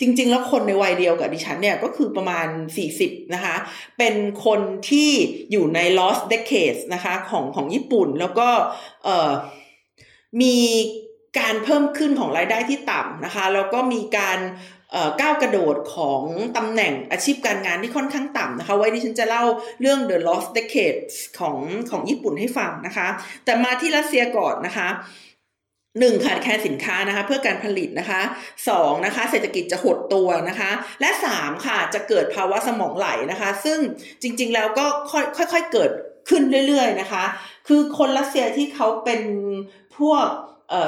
[0.01, 2.47] จริง ๆ แล้วคนในวัยเดียวกับดิฉันเนี่ยก็คือประมาณ
[2.91, 3.57] 40 นะคะ
[3.99, 5.11] เป็นคนที่
[5.51, 8.49] อยู่ใน lost decades นะคะของของญี่ปุ่นแล้วก็
[10.43, 10.57] มี
[11.39, 14.39] การเพิ่มขึ้นของรายได้ที่ต่ำนะคะ แล้วก็มีการ
[15.21, 16.23] ก้าวกระโดดของ
[16.57, 19.45] ตำแหน่งอาชีพการงานที่ค่อนข้างต่ำนะคะ ไว้ดิฉันจะเล่า
[19.81, 21.57] เรื่อง the lost decades ของ
[21.91, 23.09] ของญี่ปุ่นให้ฟังนะคะ
[23.45, 24.89] แต่มาที่รัสเซียก่อนนะคะ
[26.01, 28.21] หนึ่งขาดแคลนสินค้านะคะเพื่อการผลิตนะคะ
[28.69, 33.79] สองนะคะเศรษฐกิจจะหดตัวนะคะ และสามค่ะจะเกิดภาวะสมองไหลนะคะ ซึ่ง
[34.23, 34.87] จริงๆแล้วก็
[35.39, 35.91] ค่อยๆเกิด
[36.29, 37.25] ขึ้นเรื่อยๆนะคะ
[37.69, 39.21] คือคนรัสเซียที่เขาเป็น
[39.99, 40.27] พวก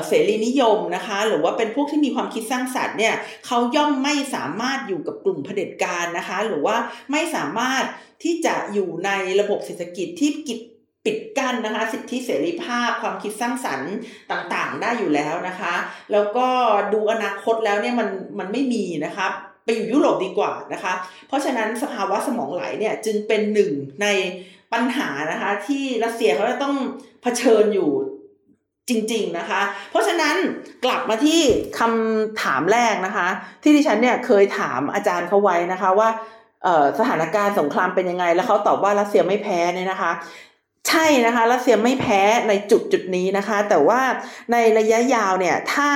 [0.06, 3.14] เสรีนิยมนะคะ หรือว่าเป็นพวกที่มีความคิดสร้างสรรค์เนี่ย
[3.46, 6.76] เขาย่อมไม่สามารถอยู่กับกลุ่มเผด็จการนะคะ หรือว่า
[7.12, 7.84] ไม่สามารถ
[8.24, 9.10] ที่จะอยู่ใน
[9.40, 10.60] ระบบเศรษฐกิจที่กิจ
[11.04, 13.92] ปิดกั้นนะคะ สิทธิเสรีภาพความคิดสร้างสรรค์
[14.30, 15.74] ต่างๆ ได้อยู่แล้วนะคะ
[16.12, 16.48] แล้วก็
[16.92, 18.08] ดูอนาคตแล้วเนี่ยมัน
[18.38, 19.26] มันไม่มีนะคะ
[19.64, 20.92] ไปอยู่ยุโรปดีกว่านะคะ
[21.28, 23.72] เพราะฉะนั้นสภาวะสมองไหลเนี่ยจึงเป็นหนึ่ง
[24.02, 24.06] ใน
[24.72, 26.76] ปัญหานะคะที่รัสเซียเขาจะต้อง
[27.22, 27.90] เผชิญอยู่
[28.88, 30.36] จริง ๆนะคะ เพราะฉะนั้น
[30.84, 31.40] กลับมาที่
[31.78, 33.28] คำถามแรกนะคะ
[33.62, 36.08] ที่ดิฉันเนี่ยเคยถามอาจารย์เขาไว้นะคะว่า
[36.98, 40.12] สถานการณ์สงครามเป็นยังไง แล้วเขาตอบว่ารัสเซียไม่แพ้เนี่ยนะคะ
[40.88, 44.00] ใช่นะคะรัสเซียไม่แพ้ในจุดจุดนี้นะคะ แต่ว่า
[44.52, 45.90] ในระยะยาวเนี่ยถ้า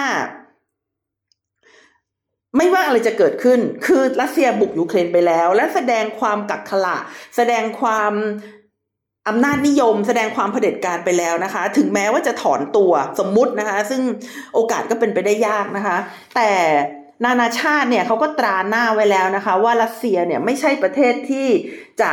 [2.56, 6.96] ไม่ว่าอะไรจะเกิดขึ้น คือรัสเซียบุกยูเครนไปแล้ว และแสดงความกักขละ
[7.36, 8.12] แสดงความ
[9.30, 14.02] อำนาจนิยมแสดงความเผด็จการไปแล้วนะคะ ถึงแม้ว่าจะถอนตัวสมมุตินะคะ ซึ่ง
[14.54, 15.96] โอกาสก็เป็นไปได้ยากนะคะ
[16.36, 16.50] แต่
[17.24, 21.48] นานาชาติเนี่ยเขาก็ตราหน้าไว้แล้วนะคะ ว่ารัสเซียเนี่ยไม่ใช่ประเทศที่
[22.02, 22.12] จะ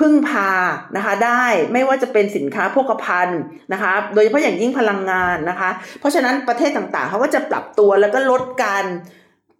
[0.00, 0.50] พึ่งพา
[0.96, 3.40] นะคะได้ไม่ว่าจะเป็นสินค้าโภคภัณฑ์
[3.72, 8.84] นะคะ โดยเฉพาะอย่างยิ่งพลังงานนะคะ เพราะฉะนั้นประเทศต่างๆเขาก็จะปรับตัวแล้วก็ลดการ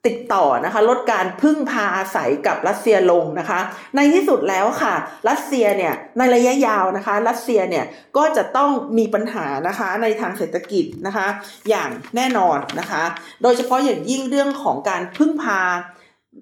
[0.06, 3.60] ติดต่อนะคะลดการพึ่งพาอาศัยกับรัสเซียลงนะคะ
[3.96, 4.94] ในที่สุดแล้วค่ะ
[5.28, 7.84] รัสเซียเนี่ยในระยะยาวนะคะ รัสเซียเนี่ย
[8.16, 11.26] ก็จะต้องมีปัญหานะคะในทางเศรษฐกิจนะคะ
[11.68, 13.02] อย่างแน่นอนนะคะ
[13.42, 15.60] โดยเฉพาะอย่างยิ่งเรื่องของการพึ่งพา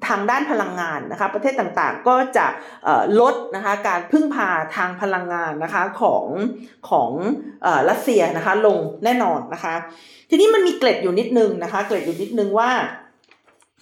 [0.09, 2.47] ทางด้านพลังงานนะคะ ประเทศต่างๆก็จะ
[3.21, 6.25] ลดนะคะการพึ่งพาทางพลังงานนะคะของ
[6.91, 7.11] ของ
[7.91, 9.75] รัสเซียนะคะลงแน่นอนนะคะ
[10.31, 12.71] ทีนี้มันมีเกล็ดอยู่นิดนึงนะคะ เกล็ดอยู่นิดนึงว่า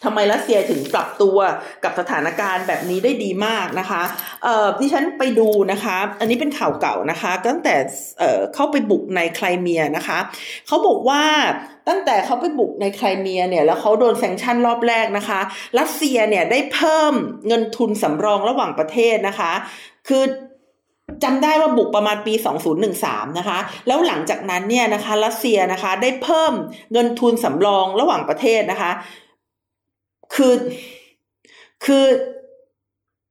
[0.05, 1.39] ทำไมรัสเซียถึงปรับตัว
[1.85, 4.03] กับสถานการณ์แบบนี้ได้ดีมากนะคะ
[4.45, 7.75] เอ่อที่ฉันไปดูนะคะ อันนี้เป็นข่าวเก่านะคะ ตั้งแต่
[8.19, 10.19] เอ่อเข้าไปบุกในไครเมียนะคะ
[10.67, 11.23] เขาบอกว่า
[11.89, 15.41] ตั้งแต่เขาไปบุกในไครเมียเนี่ยแล้วเขาโดนแซงชั่นรอบแรกนะคะ
[15.79, 17.15] รัสเซียเนี่ยได้เพิ่ม
[17.49, 19.53] เงินทุนสำรองระหว่างประเทศนะคะ
[20.09, 20.25] คือ
[21.25, 22.35] จำได้ว่าบุกประมาณปี
[22.87, 26.53] 2013 นะคะ แล้วหลังจากนั้นเนี่ยนะคะ รัสเซียนะคะได้เพิ่ม
[26.93, 28.91] เงินทุนสำรองระหว่างประเทศนะคะ
[30.35, 30.55] คือ
[31.85, 32.05] คือ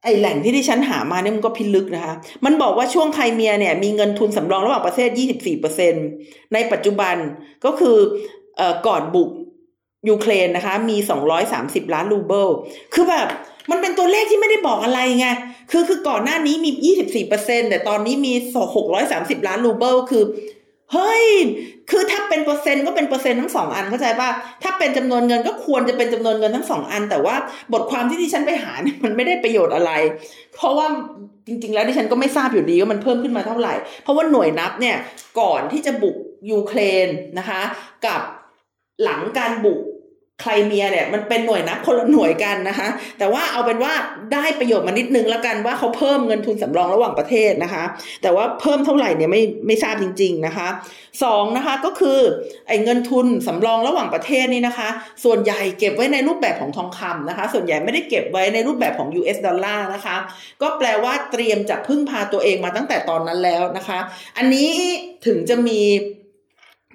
[0.03, 5.09] ไอแหล่งที่ดิฉันหามาเนี่ยมันก็พิลึกนะคะ มันบอกว่าช่วงไครเมียเนี่ยมีเงินทุนสำรองระหว่างประเทศ
[5.81, 7.15] 24%ในปัจจุบัน
[7.65, 7.97] ก็คือ
[8.57, 9.29] เอ่อก่อนบุก
[10.09, 10.97] ยูเครนนะคะ มี
[11.45, 12.47] 230 ล้านรูเบิล
[12.93, 13.27] คือแบบ
[13.71, 15.27] มันเป็นตัวเลขที่ไม่ได้บอกอะไรไง
[15.71, 16.93] คือคือก่อนหน้านี้มี
[17.25, 18.33] 24%แต่ตอนนี้มี
[18.89, 20.23] 630 ล้านรูเบิล คือ
[20.93, 21.23] เฮ้ย
[21.89, 24.29] คือถ้าเป็นเปอร์เซ็นต์ก็เป็นเปอร์เซ็นต์ทั้งสองอันเข้าใจป่ะ
[24.63, 27.35] ถ้าเป็นจำนวนเงินก็ควรจะเป็นจำนวนเงินทั้งสองอัน แต่ว่า
[27.73, 29.91] บทความที่ดิฉันไปหาเนี่ยมันไม่ได้ประโยชน์อะไร
[30.55, 30.87] เพราะว่า
[31.47, 33.73] จริง ๆ แล้วดิฉันก็ไม่ทราบอยู่ดีว่ามันเพิ่มขึ้นมาเท่าไหร่
[34.03, 34.95] เพราะว่าหน่วยนับเนี่ย
[35.39, 36.17] ก่อนที่จะบุก
[36.51, 37.07] ยูเครน
[37.39, 37.61] นะคะ
[38.05, 38.21] กับ
[39.03, 39.79] หลังการบุก
[40.41, 42.87] ไครเมียเนี่ยมันเป็นหน่วยนับคนละหน่วยกันนะคะ
[43.19, 43.93] แต่ว่าเอาเป็นว่า
[44.33, 47.83] ได้ประโยชน์มานิดนึงแล้วกันว่าเขาเพิ่มเงินทุนสำรองระหว่างประเทศนะคะ
[48.21, 50.67] แต่ว่าเพิ่มเท่าไหร่เนี่ยไม่ไม่ทราบจริง ๆนะคะ
[51.23, 52.19] สองนะคะก็คือ
[52.67, 54.89] ไอ้เงินทุนสำรองระหว่างประเทศนี่นะคะ
[55.23, 60.17] ส่วนใหญ่เก็บไว้ในรูปแบบของทองคำนะคะ ส่วนใหญ่ไม่ได้เก็บไว้ในรูปแบบของ US ดอลลาร์นะคะ
[60.61, 63.99] ก็แปลว่าเตรียมจะพึ่งพาตัวเองมาตั้งแต่ตอนนั้นแล้วนะคะ
[64.37, 64.69] อันนี้
[65.25, 65.81] ถึงจะมี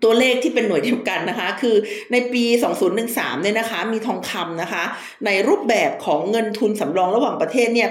[0.05, 1.77] ตัวเลขที่เป็นหน่วยเดียวกันนะคะ คือ
[2.13, 2.45] ในปี
[2.95, 4.85] 2013 เนี่ยนะคะ มีทองคำนะคะ
[5.27, 7.89] ในรูปแบบของเงินทุนสำรองระหว่างประเทศเนี่ย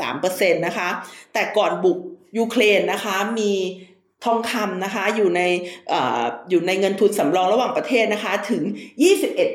[0.00, 0.88] 8.3%นะคะ
[1.32, 1.98] แต่ก่อนบุก
[2.38, 3.52] ยูเครนนะคะ มี
[4.24, 5.42] ทองคำนะคะอยู่ใน
[5.92, 5.94] อ
[6.50, 8.62] อยู่ในเงินทุนสำรองระหว่างประเทศนะคะ ถึง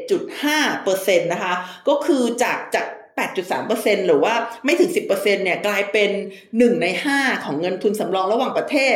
[0.10, 1.54] 21.5%นะคะ
[1.88, 2.88] ก็คือจากจาก
[3.32, 4.34] 8.3%หรือว่า
[4.66, 6.10] ไม่ถึง 10%เนี่ยกลายเป็น
[6.48, 8.96] 1 ใน 5 ของเงินทุนสำรองระหว่างประเทศ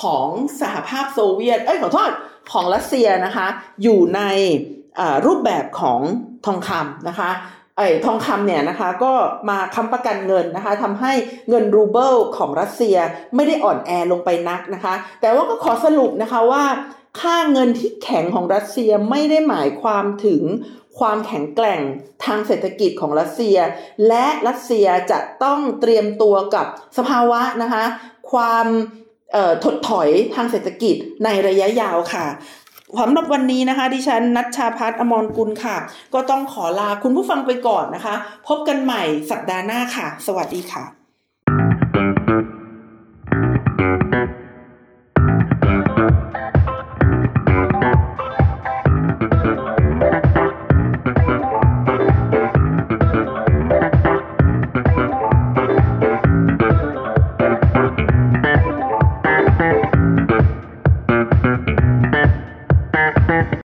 [0.00, 0.28] ของ
[0.60, 2.10] สหภาพโซเวียต เอ้ยขอโทษ
[2.52, 3.46] ของรัสเซียนะคะ
[3.82, 4.20] อยู่ใน
[5.26, 6.00] รูปแบบของ
[6.46, 7.30] ทองคำนะคะ
[7.76, 9.12] ไอ้ทองคำเนี่ยนะคะก็
[9.50, 11.12] มาค้ำประกันเงินนะคะทำให้
[11.48, 12.96] เงินรูเบิลของรัสเซีย
[13.34, 16.64] ไม่ได้อ่อนแอลงไปนักนะคะ แต่ว่าก็ขอสรุปนะคะว่า
[17.20, 20.42] ค่าเงินที่แข็งของรัสเซียไม่ได้หมายความถึง
[20.98, 21.80] ความแข็งแกร่ง
[22.24, 23.58] ทางเศรษฐกิจของรัสเซีย
[24.08, 26.66] และรัสเซียจะต้องเตรียมตัวกับ
[26.98, 27.84] สภาวะนะคะ
[28.32, 28.66] ความ
[29.64, 32.26] ถดถอยทางเศรษฐกิจในระยะยาวค่ะ
[33.00, 35.76] สำหรับวันนี้นะคะ ดิฉันนัชชาพัฒอมรกุลค่ะ
[36.14, 38.14] ก็ต้องขอลาคุณผู้ฟังไปก่อนนะคะ
[38.48, 40.84] พบกันใหม่สัปดาห์หน้าค่ะ สวัสดีค่ะ